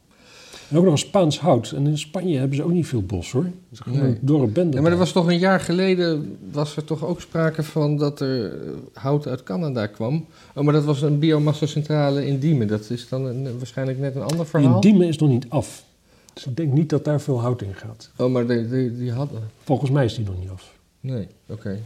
[0.70, 1.70] En ook nog een Spaans hout.
[1.72, 3.44] En in Spanje hebben ze ook niet veel bos hoor.
[3.44, 4.08] Het is gewoon Nee.
[4.08, 4.76] een dorre bende.
[4.76, 8.20] Ja, maar er was toch een jaar geleden, was er toch ook sprake van dat
[8.20, 8.58] er
[8.92, 10.24] hout uit Canada kwam.
[10.54, 12.66] Oh, maar dat was een biomassa-centrale in Diemen.
[12.68, 14.74] Dat is dan een, waarschijnlijk net een ander verhaal.
[14.74, 15.84] in Diemen is nog niet af.
[16.32, 18.10] Dus ik denk niet dat daar veel hout in gaat.
[18.16, 19.40] Oh, maar die, die, die hadden...
[19.64, 20.72] Volgens mij is die nog niet af.
[21.00, 21.78] Nee, oké.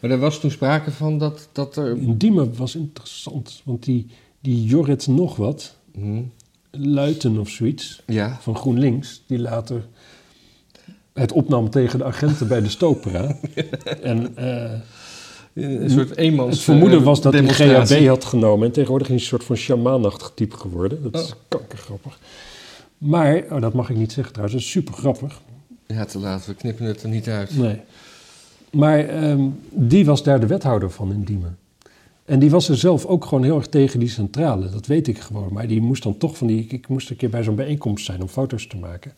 [0.00, 1.96] Maar er was toen sprake van dat, dat er...
[1.96, 4.06] In Diemen was interessant, want die,
[4.40, 6.22] die Jorrit nog wat, Hm,
[6.70, 9.86] Luiten of zoiets, Ja, van GroenLinks, die later
[11.12, 13.36] het opnam tegen de agenten bij de Stopera.
[14.02, 14.72] en eh,
[15.54, 16.54] een soort eenmans...
[16.54, 17.48] het vermoeden eh, was dat hij.
[17.48, 18.66] GHB had genomen.
[18.66, 21.02] En tegenwoordig is hij een soort van shamanachtig type geworden.
[21.02, 21.36] Dat is Oh.
[21.48, 22.18] kankergrappig.
[22.98, 25.40] Maar, oh, dat mag ik niet zeggen trouwens, dat is super grappig.
[25.86, 26.46] Ja, te laat.
[26.46, 27.56] We knippen het er niet uit.
[27.56, 27.80] Nee.
[28.72, 31.58] Maar ehm, die was daar de wethouder van in Diemen.
[32.30, 34.70] En die was er zelf ook gewoon heel erg tegen die centrale.
[34.70, 35.52] Dat weet ik gewoon.
[35.52, 36.66] Maar die moest dan toch van die...
[36.68, 39.12] Ik moest een keer bij zo'n bijeenkomst zijn om foto's te maken.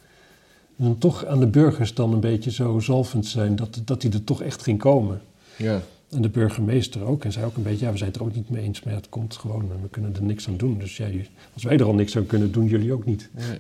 [0.79, 3.57] En dan toch aan de burgers dan een beetje zo zalvend zijn...
[3.57, 5.21] dat, dat hij er toch echt ging komen.
[5.57, 5.83] Ja.
[6.11, 7.25] En de burgemeester ook.
[7.25, 8.83] En zei ook een beetje, ja, we zijn het er ook niet mee eens.
[8.83, 10.79] Maar het komt gewoon en we kunnen er niks aan doen.
[10.79, 11.07] Dus ja,
[11.55, 13.29] als wij er al niks aan kunnen doen, jullie ook niet.
[13.33, 13.59] Nee.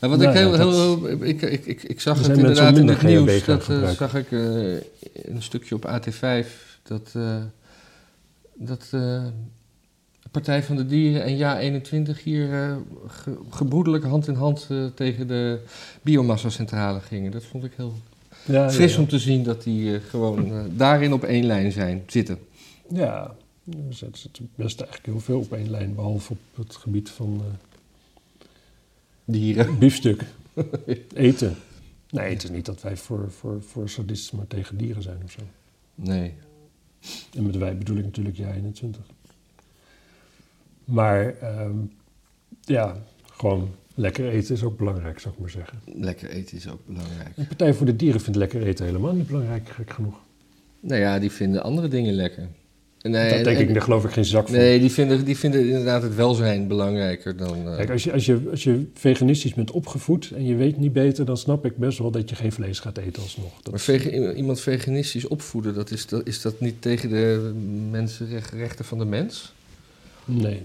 [0.00, 2.86] Ja, wat Nou ik ja, heel, heel, ik, ik, ik, ik zag het inderdaad in
[2.86, 3.44] wat het nieuws.
[3.44, 4.40] Dat eh, zag ik eh,
[5.12, 6.46] een stukje op AT5
[6.82, 7.36] dat, eh,
[8.54, 8.90] dat eh,
[10.22, 11.36] de Partij van de Dieren en
[12.16, 12.76] Ja21 hier eh,
[13.06, 15.60] ge- gebroedelijk hand in hand eh, tegen de
[16.02, 17.30] biomassa-centrale gingen.
[17.30, 17.94] Dat vond ik heel
[18.44, 21.72] Ja, fris ja, om te zien dat die eh, gewoon eh, daarin op één lijn
[21.72, 22.38] zijn, zitten.
[22.88, 23.34] Ja,
[23.70, 25.94] er zit zit best eigenlijk heel veel op één lijn.
[25.94, 27.42] Behalve op het gebied van
[29.24, 29.66] Dieren.
[29.66, 30.24] eh, biefstuk.
[31.14, 31.56] eten.
[32.10, 35.40] Nee, het is niet dat wij voor, voor, voor sadisme tegen dieren zijn of zo.
[35.94, 36.34] Nee.
[37.34, 39.02] En met wij bedoel ik natuurlijk jij 21.
[40.84, 41.76] Maar ehm,
[42.60, 43.02] ja,
[43.32, 45.80] gewoon Lekker eten is ook belangrijk, zou ik maar zeggen.
[45.84, 47.36] Lekker eten is ook belangrijk.
[47.36, 50.20] De Partij voor de Dieren vindt lekker eten helemaal niet belangrijk, gek genoeg.
[50.80, 52.48] Nou ja, die vinden andere dingen lekker.
[53.10, 54.56] Nee, dat denk en- ik, daar geloof ik geen zak van.
[54.56, 57.68] Nee, die vinden, die vinden inderdaad het welzijn belangrijker dan...
[57.68, 60.92] eh, Kijk, als je, als, je, als je veganistisch bent opgevoed en je weet niet
[60.92, 63.52] beter, dan snap ik best wel dat je geen vlees gaat eten alsnog.
[63.62, 67.52] Dat maar vege- iemand veganistisch opvoeden, dat is, dat, is dat niet tegen de
[67.90, 69.52] mensenrechten van de mens?
[70.24, 70.62] Nee.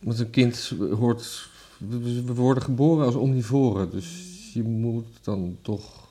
[0.00, 1.48] Want een kind hoort...
[1.88, 4.06] We we worden geboren als omnivoren, dus
[4.54, 6.08] je moet dan toch...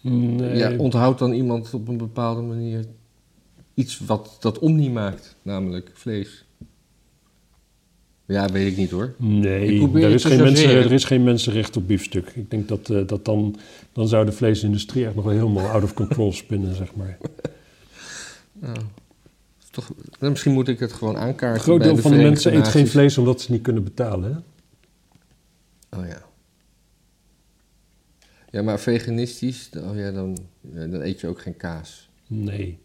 [0.00, 0.56] nee.
[0.56, 2.84] Ja, onthoudt dan iemand op een bepaalde manier
[3.80, 6.44] iets wat dat omni maakt, namelijk vlees.
[8.26, 9.14] Ja, weet ik niet hoor.
[9.16, 12.30] Nee, er is, geen mensen, er is geen mensenrecht op biefstuk.
[12.34, 13.56] Ik denk dat, eh, dat dan,
[13.92, 17.18] dan zou de vleesindustrie echt nog wel helemaal out of control spinnen, zeg maar.
[18.52, 18.76] Nou,
[19.70, 21.54] toch, nou, misschien moet ik het gewoon aankaarten.
[21.54, 24.32] Een groot deel de van de mensen eet geen vlees omdat ze niet kunnen betalen.
[24.32, 24.38] Hè?
[25.98, 26.22] Oh ja.
[28.50, 32.08] Ja, maar veganistisch, oh ja, dan, dan eet je ook geen kaas.
[32.26, 32.78] Nee.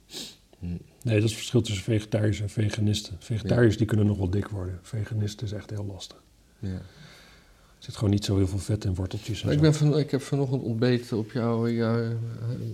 [1.01, 3.15] Nee, dat is het verschil tussen vegetariërs en veganisten.
[3.19, 4.79] Vegetariërs die kunnen nog wel dik worden.
[4.81, 6.17] Veganisten is echt heel lastig.
[6.59, 6.69] Ja.
[6.69, 9.43] Er zit gewoon niet zo heel veel vet in worteltjes.
[9.43, 9.61] En ik, zo.
[9.61, 12.15] ben van, ik heb vanochtend ontbeten op, jou, jou,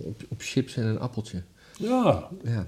[0.02, 1.42] op, op chips en een appeltje.
[1.76, 2.66] Ja, Ja.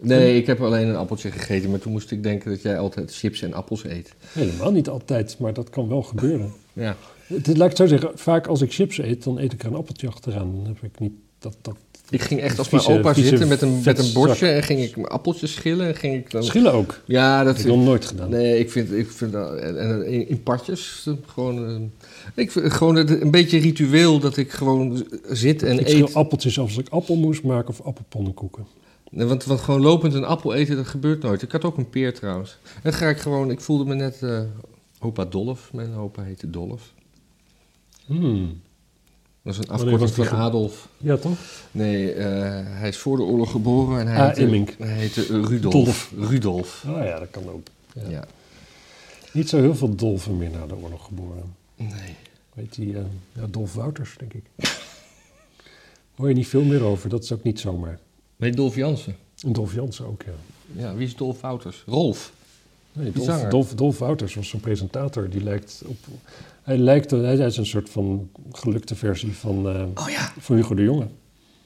[0.00, 3.14] Nee, ik heb alleen een appeltje gegeten, maar toen moest ik denken dat jij altijd
[3.14, 4.14] chips en appels eet.
[4.28, 6.52] helemaal niet altijd, maar dat kan wel gebeuren.
[6.72, 6.96] Ja.
[7.26, 9.68] Het, laat ik het zo zeggen, vaak als ik chips eet, dan eet ik er
[9.68, 10.54] een appeltje achteraan.
[10.54, 11.12] Dan heb ik niet
[11.44, 11.56] dat...
[11.62, 11.76] dat
[12.10, 14.62] Ik ging echt als Vieze- mijn opa vieze zitten met een, met een bordje en
[14.62, 16.44] ging ik appeltjes schillen en ging ik dan...
[16.44, 17.00] schillen ook.
[17.04, 18.30] Ja, Dat heb ik nog nooit gedaan.
[18.30, 22.96] Nee, ik vind, ik vind en, en in, in partjes, gewoon, eh, ik vind gewoon
[22.96, 26.14] een beetje ritueel dat ik gewoon zit en ik eet.
[26.14, 28.66] appeltjes als ik appelmoes maak of appelpannenkoeken.
[29.10, 31.42] Nee, Want, want gewoon lopend een appel eten, dat gebeurt nooit.
[31.42, 32.58] Ik had ook een peer trouwens.
[32.82, 34.40] En ga ik gewoon, ik voelde me net eh,
[35.00, 35.70] opa Dolf.
[35.72, 36.92] Mijn opa heette Dolf.
[38.06, 38.60] Hmm.
[39.44, 40.88] Dat is een afkorting van Adolf.
[40.98, 41.38] Ja, toch?
[41.70, 42.26] Nee, eh,
[42.64, 45.72] hij is voor de oorlog geboren en hij Ah, heette, hij heette Rudolf.
[45.72, 46.12] Dolf.
[46.18, 46.84] Rudolf.
[46.88, 47.66] Oh ja, dat kan ook.
[47.94, 48.08] Ja.
[48.08, 48.24] Ja.
[49.32, 51.54] Niet zo heel veel dolfen meer na de oorlog geboren.
[51.76, 52.14] Nee.
[52.54, 54.44] Weet die, eh, ja, Dolf Wouters, denk ik.
[56.14, 57.98] Hoor je niet veel meer over, dat is ook niet zomaar.
[58.36, 59.16] Weet je Dolf Jansen?
[59.42, 60.32] En Dolf Jansen ook, ja.
[60.82, 61.82] Ja, wie is Dolf Wouters?
[61.86, 62.32] Rolf.
[62.92, 63.42] Nee, Dolf.
[63.48, 65.28] Dolf, Dolf Wouters was zo'n presentator.
[65.30, 65.96] Die lijkt op...
[66.64, 67.10] Hij lijkt...
[67.10, 70.32] Hij is een soort van gelukte versie van, eh, Oh ja.
[70.38, 71.08] van Hugo de Jonge.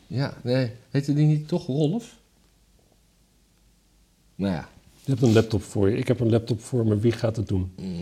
[0.06, 0.72] Ja, nee.
[0.90, 2.16] Heette die niet toch Rolf?
[4.34, 4.68] Nou ja.
[5.04, 5.96] Je hebt een laptop voor je.
[5.96, 6.98] Ik heb een laptop voor me.
[6.98, 7.72] Wie gaat het doen?
[7.76, 7.92] Mm.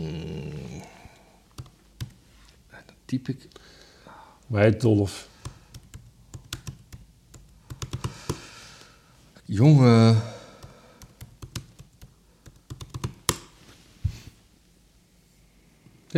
[2.69, 3.47] Dan typ ik...
[4.47, 5.29] Maar hij heet Dolf.
[9.45, 10.21] Jongen.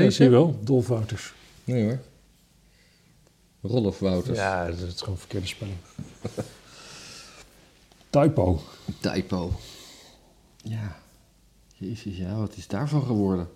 [0.03, 0.15] Deze?
[0.15, 0.59] zie je wel?
[0.63, 1.33] Dolf Wouters.
[1.63, 1.99] Nee hoor.
[3.61, 4.37] Rolf Wouters.
[4.37, 5.77] Ja, dat is gewoon verkeerde spelling.
[8.09, 8.61] Typo.
[8.99, 9.51] Typo.
[10.63, 10.97] Ja.
[11.75, 13.49] Jezus, ja, wat is daarvan geworden?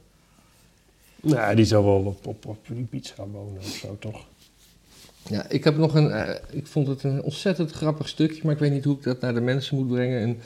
[1.21, 4.25] Nou, die zou wel op, op, op Ibiza wonen of zo, toch?
[5.27, 6.11] Ja, ik heb nog een.
[6.11, 9.19] eh, ik vond het een ontzettend grappig stukje, maar ik weet niet hoe ik dat
[9.21, 10.21] naar de mensen moet brengen.
[10.21, 10.39] Een,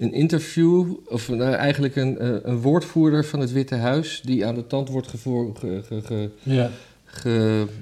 [0.00, 4.54] een interview, of nou, eigenlijk een, eh, een woordvoerder van het Witte Huis, die aan
[4.54, 6.70] de tand wordt gevoer, ge, ge, ge, Ja,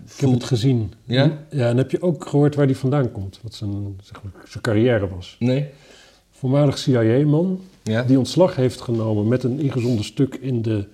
[0.07, 0.93] ik heb het gezien.
[1.05, 1.39] Ja?
[1.51, 3.39] Ja, en heb je ook gehoord waar die vandaan komt?
[3.43, 5.37] Wat zijn, zeg maar, zijn carrière was.
[5.39, 5.67] Nee?
[6.31, 8.03] Voormalig CIA-man, Ja?
[8.03, 10.87] die ontslag heeft genomen met een ingezonden stuk in de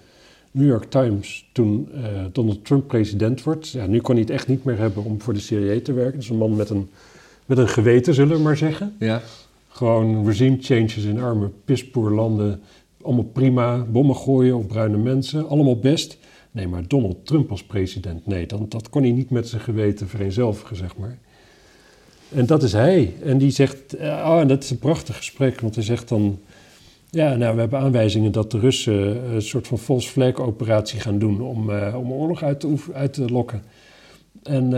[0.51, 2.03] New York Times toen eh,
[2.33, 3.69] Donald Trump president wordt.
[3.69, 6.19] Ja, nu kan hij het echt niet meer hebben om voor de CIA te werken.
[6.19, 6.89] Dus een man met een,
[7.47, 8.95] met een geweten, zullen we maar zeggen.
[8.99, 9.23] Ja?
[9.75, 12.63] Gewoon regime changes in arme pispoorlanden.
[13.03, 13.85] Allemaal prima.
[13.85, 15.49] Bommen gooien op bruine mensen.
[15.49, 16.19] Allemaal best.
[16.51, 18.27] Nee, maar Donald Trump als president.
[18.27, 21.19] Nee, dan, dat kon hij niet met zijn geweten vereenzelvigen, zeg maar.
[22.35, 23.15] En dat is hij.
[23.23, 23.97] En die zegt...
[23.97, 25.61] eh, Oh, en dat is een prachtig gesprek.
[25.61, 26.39] Want hij zegt dan...
[27.11, 31.01] Ja, nou, we hebben aanwijzingen dat de Russen eh, een soort van false flag operatie
[31.01, 31.41] gaan doen...
[31.41, 33.63] om, eh, om oorlog uit te, uit te lokken.
[34.43, 34.73] En,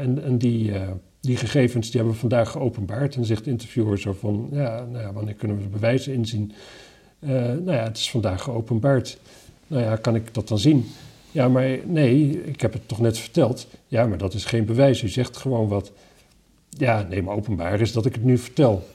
[0.00, 0.72] en, en die,
[1.26, 3.14] die gegevens die hebben we vandaag geopenbaard.
[3.14, 6.52] En zegt de interviewer zo van, ja, nou ja, wanneer kunnen we de bewijzen inzien?
[7.18, 9.18] Eh, nou ja, het is vandaag geopenbaard.
[9.66, 10.86] Nou ja, kan ik dat dan zien?
[11.30, 13.66] Ja, maar nee, ik heb het toch net verteld.
[13.86, 15.02] Ja, maar dat is geen bewijs.
[15.02, 15.92] U zegt gewoon wat.
[16.68, 18.86] Ja, nee, maar openbaar is dat ik het nu vertel.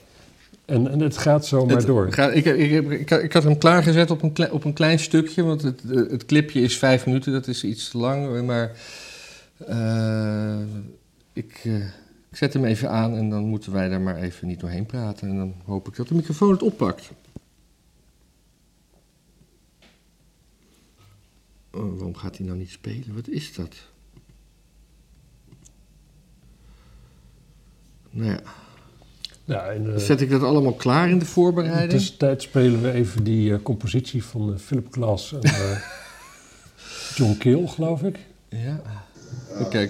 [0.64, 2.12] En, en het gaat zo maar door.
[2.12, 5.62] ga- ik, ik, ik, ik, had hem klaargezet op een, op een klein stukje, want
[5.62, 8.42] het, het clipje is vijf minuten, dat is iets te lang.
[8.46, 8.72] Maar
[9.66, 10.56] eh,
[11.32, 11.72] ik, eh,
[12.32, 15.28] ik zet hem even aan en dan moeten wij daar maar even niet doorheen praten.
[15.28, 17.10] En dan hoop ik dat de microfoon het oppakt.
[21.70, 23.14] Oh, waarom gaat hij nou niet spelen?
[23.14, 23.76] Wat is dat?
[28.10, 28.40] Nou ja,
[29.44, 31.90] Ja, en, eh, zet ik dat allemaal klaar in de in de voorbereiding?
[31.90, 35.40] tussentijd spelen we even die eh, compositie van eh, Philip Glass en
[37.16, 38.18] John Keel, geloof ik.
[38.48, 38.82] Ja.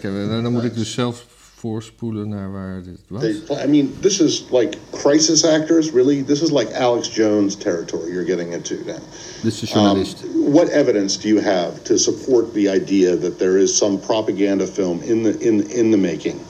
[0.02, 1.31] Dan, dan moet ik dus zelf
[1.62, 3.20] voorspoelen naar waar dit was.
[3.22, 6.24] They, I mean, this is like crisis actors, really.
[6.24, 8.98] This is like Alex Jones territory you're getting into now.
[9.42, 10.04] Dit is de Um,
[10.52, 15.00] what evidence do you have to support the idea that there is some propaganda film
[15.02, 16.40] in the in in the making?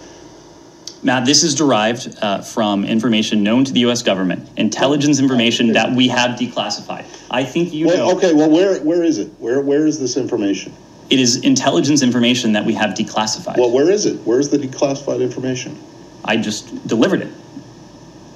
[1.02, 4.02] Matt, this is derived uh, from information known to the U.S.
[4.02, 7.04] government, intelligence information that we have declassified.
[7.30, 8.32] I think you Well, know okay.
[8.32, 9.28] Well, where where is it?
[9.38, 10.72] Where where is this information?
[11.12, 13.58] It is intelligence information that we have declassified.
[13.58, 14.16] Well, where is it?
[14.24, 15.78] Where's the declassified information?
[16.24, 17.28] I just delivered it.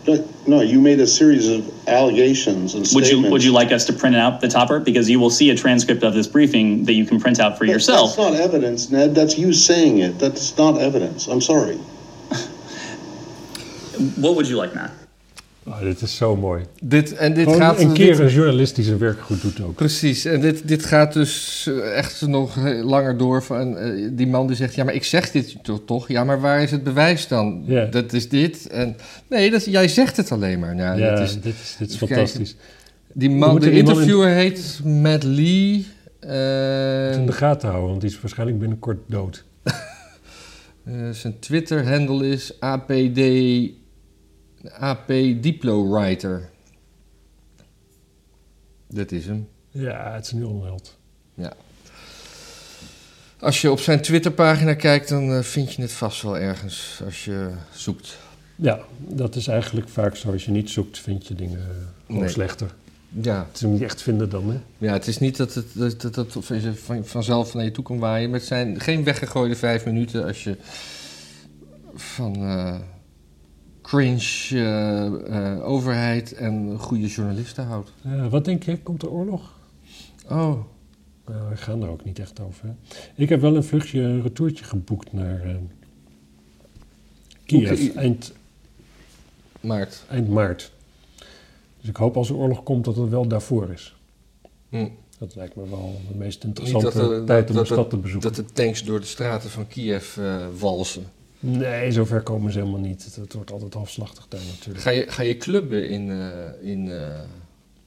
[0.06, 3.10] No, no, you made a series of allegations and Would statements.
[3.12, 5.56] you Would you like us to print out the topper because you will see a
[5.56, 8.14] transcript of this briefing that you can print out for That- yourself.
[8.14, 9.14] That's not evidence, Ned.
[9.14, 10.18] That's you saying it.
[10.18, 11.26] That's not evidence.
[11.28, 11.78] I'm sorry.
[14.16, 14.90] What would you like, Matt?
[15.68, 16.64] Oh, dit is zo mooi.
[16.82, 17.80] Dit, en dit Gewoon gaat...
[17.80, 19.74] een dit- keer een journalist die zijn werk goed doet ook.
[19.74, 23.42] Precies, en dit, dit gaat dus eh, echt nog langer door.
[23.42, 26.08] Van, eh, die man die zegt, ja, maar ik zeg dit toch, toch?
[26.08, 27.64] Ja, maar waar is het bewijs dan?
[27.90, 28.66] Dat is dit.
[28.66, 28.96] En,
[29.28, 30.74] nee, dat, jij zegt het alleen maar.
[30.74, 32.56] Nou, Ja, dit is, dit is, dit is fantastisch.
[33.12, 35.86] die man, de in- interviewer heet Matt Lee.
[36.20, 39.44] eh, in de gaten houden, want die is waarschijnlijk binnenkort dood.
[41.12, 43.20] zijn Twitter-handle is APD,
[44.72, 45.06] AP
[45.40, 46.48] Diplo Writer.
[48.88, 49.48] Dat is hem.
[49.70, 50.96] Ja, het is een onheld.
[51.34, 51.52] Ja.
[53.40, 57.24] Als je op zijn Twitterpagina kijkt, dan eh, vind je het vast wel ergens als
[57.24, 58.18] je zoekt.
[58.56, 60.32] Ja, dat is eigenlijk vaak zo.
[60.32, 61.66] Als je niet zoekt, vind je dingen eh,
[62.06, 62.30] gewoon Nee.
[62.30, 62.74] slechter.
[63.08, 64.58] Ja, Het is hem niet echt vinden dan, hè?
[64.78, 66.36] ja het is niet dat het, dat, dat, dat
[66.74, 68.30] van- vanzelf naar je toe kan waaien.
[68.30, 70.56] Maar het zijn geen weggegooide vijf minuten als je
[71.94, 72.74] van eh,
[73.90, 75.06] cringe eh,
[75.54, 77.92] eh, overheid en goede journalisten houdt.
[78.02, 78.78] Ja, wat denk je?
[78.78, 79.54] Komt er oorlog?
[80.28, 80.54] Oh,
[81.26, 82.66] Nou, we gaan er ook niet echt over.
[82.66, 82.72] Hè?
[83.14, 85.54] Ik heb wel een vluchtje, een retourtje geboekt naar eh,
[87.44, 88.32] Kiev eind,
[89.60, 90.04] Maart.
[90.10, 90.72] eind maart.
[91.80, 93.96] Dus ik hoop als er oorlog komt dat het wel daarvoor is.
[94.68, 94.88] Hm.
[95.18, 97.96] Dat lijkt me wel de meest interessante dat, er- tijd om dat- de stad te
[97.96, 98.32] bezoeken.
[98.34, 101.04] dat de tanks door de straten van Kiev eh, walsen.
[101.46, 103.04] Nee, zover komen ze helemaal niet.
[103.04, 104.80] Het, het wordt altijd halfslachtig daar natuurlijk.
[104.80, 107.20] Ga je, ga je clubben in, eh, in eh,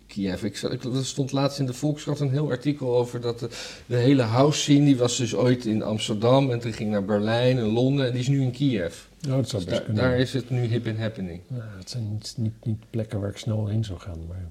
[0.07, 0.43] Kiev?
[0.43, 3.49] Ik, er stond laatst in de Volkskrant een heel artikel over dat de,
[3.85, 7.57] de hele house scene, die was dus ooit in Amsterdam en toen ging naar Berlijn
[7.57, 8.95] en Londen en die is nu in Kiev.
[9.19, 10.03] Ja, dat zou Dus best daar, kunnen.
[10.03, 11.41] daar is het nu hip and happening.
[11.47, 14.19] Ja, het zijn niet, niet, niet plekken waar ik snel heen zou gaan.
[14.27, 14.47] Maar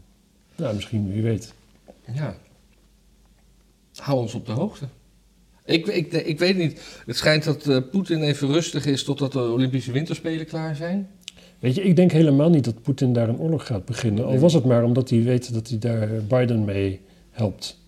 [0.54, 1.52] ja, misschien, wie weet.
[2.12, 2.36] Ja.
[3.94, 4.84] Hou ons op de hoogte.
[5.68, 6.80] Ik, ik, ik weet niet.
[7.06, 11.08] Het schijnt dat eh, Poetin even rustig is totdat de Olympische Winterspelen klaar zijn.
[11.58, 14.24] Weet je, ik denk helemaal niet dat Poetin daar een oorlog gaat beginnen.
[14.24, 17.00] Al was het maar omdat hij weet dat hij daar Biden mee
[17.30, 17.78] helpt.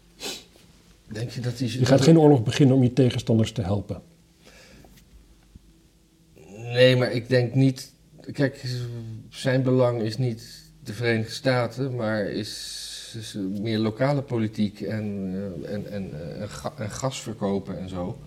[1.12, 1.68] Denk je dat hij...
[1.68, 4.02] Je gaat geen oorlog beginnen om je tegenstanders te helpen.
[6.56, 7.92] Nee, maar ik denk niet.
[8.32, 8.64] Kijk,
[9.28, 12.79] zijn belang is niet de Verenigde Staten, maar is,
[13.14, 15.32] is meer lokale politiek en,
[15.64, 18.18] eh, en, en, eh, en, ga- en gas verkopen en zo.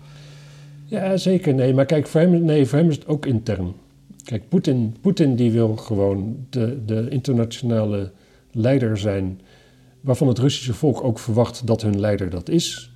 [0.84, 1.54] Ja, zeker.
[1.54, 3.72] Nee, maar kijk, voor hem, nee, voor hem is het ook intern.
[4.24, 8.12] Kijk, Poetin, Poetin die wil gewoon de, de internationale
[8.50, 9.40] leider zijn...
[10.00, 12.90] waarvan het Russische volk ook verwacht dat hun leider dat is.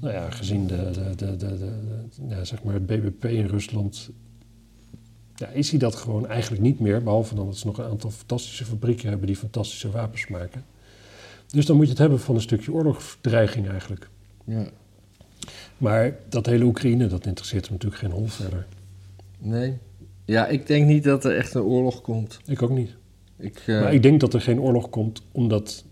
[0.00, 3.46] Nou ja, gezien de, de, de, de, de- de- ja, zeg maar het BBP in
[3.46, 4.10] Rusland...
[5.34, 7.02] Ja, is hij dat gewoon eigenlijk niet meer.
[7.02, 9.26] Behalve dan dat ze nog een aantal fantastische fabrieken hebben...
[9.26, 10.64] die fantastische wapens maken.
[11.52, 14.08] Dus dan moet je het hebben van een stukje oorlogsdreiging eigenlijk.
[14.44, 14.66] Ja.
[15.78, 18.66] Maar dat hele Oekraïne, dat interesseert hem natuurlijk geen hol verder.
[19.38, 19.78] Nee.
[20.24, 22.40] Ja, ik denk niet dat er echt een oorlog komt.
[22.46, 22.94] Ik ook niet.
[23.36, 25.84] Ik, eh, Maar ik denk dat er geen oorlog komt omdat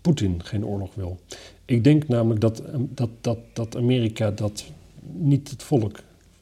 [0.00, 1.18] Poetin geen oorlog wil.
[1.64, 4.64] Ik denk namelijk dat, dat, dat, dat Amerika dat
[5.12, 5.98] niet het volk,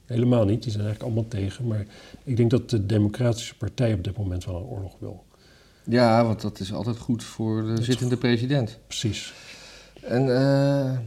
[0.06, 1.66] helemaal niet, die zijn eigenlijk allemaal tegen.
[1.66, 1.86] Maar
[2.24, 5.24] ik denk dat de Democratische Partij op dit moment wel een oorlog wil.
[5.84, 8.78] Ja, want dat is altijd goed voor de zittende president.
[8.86, 9.32] Precies.
[10.02, 10.98] En eh,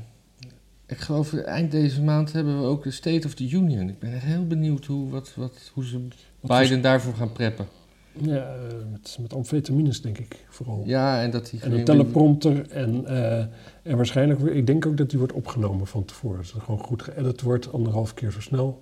[0.85, 3.89] ik geloof eind deze maand hebben we ook de State of the Union.
[3.89, 6.07] Ik ben echt heel benieuwd hoe, wat, wat, hoe ze
[6.39, 7.67] Wat Biden daarvoor gaan preppen.
[8.21, 10.83] Ja, eh, met, met amfetamines denk ik vooral.
[10.85, 13.39] Ja, en dat hij En een teleprompter en, eh,
[13.83, 16.37] en waarschijnlijk, ik denk ook dat die wordt opgenomen van tevoren.
[16.37, 18.81] Dat het gewoon goed geëdit wordt, anderhalf keer zo snel.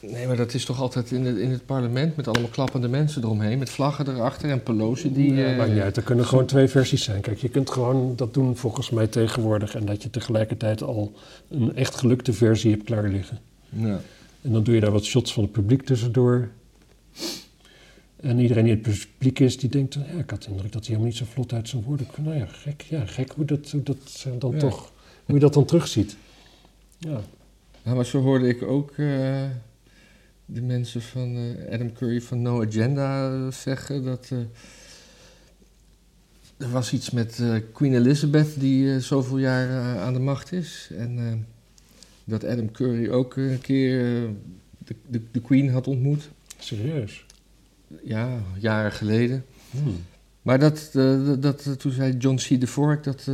[0.00, 3.22] Nee, maar dat is toch altijd in het, in het parlement met allemaal klappende mensen
[3.22, 5.34] eromheen, met vlaggen erachter en Pelosi die...
[5.34, 5.96] Ja, eh, maakt niet uit.
[5.96, 7.20] Er kunnen gewoon twee versies zijn.
[7.20, 9.74] Kijk, je kunt gewoon dat doen volgens mij tegenwoordig.
[9.74, 11.12] En dat je tegelijkertijd al
[11.48, 13.38] een echt gelukte versie hebt klaar liggen.
[13.68, 14.00] ja.
[14.42, 16.48] En dan doe je daar wat shots van het publiek tussendoor.
[18.20, 19.94] En iedereen die in het publiek is, die denkt...
[19.94, 22.24] Ja, ik had de indruk dat hij helemaal niet zo vlot uit zijn woorden kwam.
[22.24, 24.58] Nou ja, gek, ja, gek hoe dat, hoe dat dan Ja.
[24.58, 24.92] toch...
[25.24, 26.16] Hoe je dat dan terugziet.
[26.98, 27.20] Ja,
[27.82, 29.42] Nou, maar zo hoorde ik ook eh,
[30.52, 34.38] de mensen van eh, Adam Curry van No Agenda eh, zeggen dat eh,
[36.56, 37.42] er was iets met
[37.72, 40.90] Queen Elizabeth die zoveel jaar aan de macht is.
[40.96, 41.46] En
[42.24, 44.28] dat Adam Curry ook een keer
[44.78, 46.28] de, de, de Queen had ontmoet.
[46.58, 47.24] serieus.
[48.04, 49.44] Ja, jaren geleden.
[49.70, 50.04] Hmm.
[50.42, 52.60] Maar dat, dat, dat, toen zei John C.
[52.60, 53.30] de Vork dat,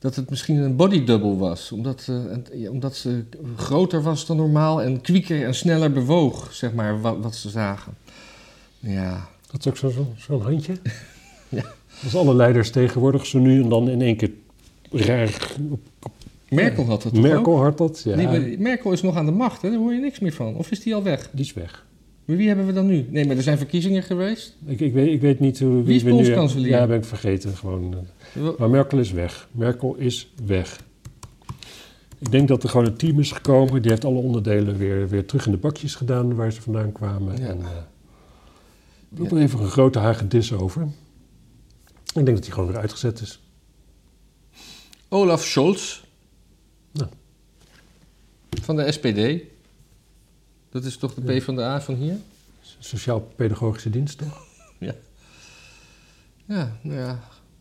[0.00, 1.72] dat het misschien een body double was.
[1.72, 3.24] Omdat, eh, ja, omdat ze
[3.56, 7.94] groter was dan normaal en kwieker en sneller bewoog, zeg maar, wat, wat ze zagen.
[8.78, 10.72] Ja, Dat is ook zo- zo- zo'n handje.
[11.48, 11.62] Ja.
[12.04, 14.30] Als alle leiders tegenwoordig zo nu en dan in één keer
[14.90, 15.56] raar...
[16.48, 17.62] Merkel had dat toch Merkel ook?
[17.62, 18.16] had dat, ja.
[18.58, 19.70] Merkel is nog aan de macht, hè?
[19.70, 20.54] daar hoor je niks meer van.
[20.54, 21.28] Of is die al weg?
[21.32, 21.86] Die is weg.
[22.30, 23.06] Maar wie hebben we dan nu?
[23.08, 24.56] Nee, maar er zijn verkiezingen geweest.
[24.66, 25.82] Ik, ik, weet, ik weet niet hoe...
[25.82, 26.70] Wie is we nu- bondskanselier?
[26.70, 27.94] Ja, ben ik vergeten gewoon.
[28.34, 28.48] eh.
[28.58, 29.48] Maar Merkel is weg.
[29.52, 30.80] Merkel is weg.
[32.18, 33.82] Ik denk dat er gewoon een team is gekomen.
[33.82, 37.38] Die heeft alle onderdelen weer, weer terug in de bakjes gedaan waar ze vandaan kwamen.
[37.38, 37.46] Ja.
[37.48, 37.68] En uh,
[39.08, 40.82] doe er even een grote hagedis over.
[42.14, 43.40] Ik denk dat die gewoon weer uitgezet is.
[45.08, 46.00] Olaf Scholz.
[48.62, 49.42] Van de SPD.
[50.70, 52.16] Dat is toch de P van de A van hier?
[52.78, 54.48] Sociaal-pedagogische dienst, toch?
[56.50, 57.20] Ja, nou ja.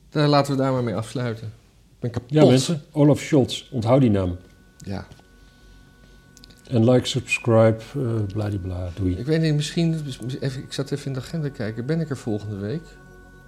[0.10, 1.48] Daar laten we daar maar mee afsluiten.
[1.48, 2.30] Ik ben kapot.
[2.32, 2.82] Ja, mensen.
[2.92, 3.70] Olaf Scholz.
[3.72, 4.38] Onthoud die naam.
[4.78, 5.08] Ja.
[6.70, 9.18] En like, subscribe, uh, bladibla, doei.
[9.18, 10.02] Ik weet niet, misschien...
[10.40, 11.86] Even, ik zat even in de agenda kijken.
[11.86, 12.82] Ben ik er volgende week?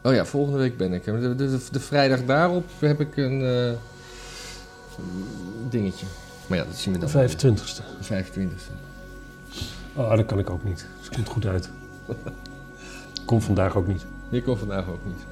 [0.04, 1.22] Oh ja, volgende week ben ik er.
[1.22, 3.72] De, de, de, de vrijdag daarop heb ik een uh,
[5.70, 6.06] dingetje.
[6.48, 7.12] Maar ja, dat zien we dan.
[7.12, 8.08] De 25ste.
[8.08, 8.91] De 25ste.
[10.02, 10.88] Oh, dat kan ik ook niet.
[11.00, 11.70] Het komt goed uit.
[13.26, 14.06] Komt vandaag ook niet.
[14.30, 15.26] Je komt vandaag ook niet.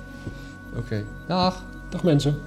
[0.70, 0.80] Oké.
[0.80, 1.06] Okay.
[1.26, 1.64] Dag.
[1.90, 2.38] Dag mensen.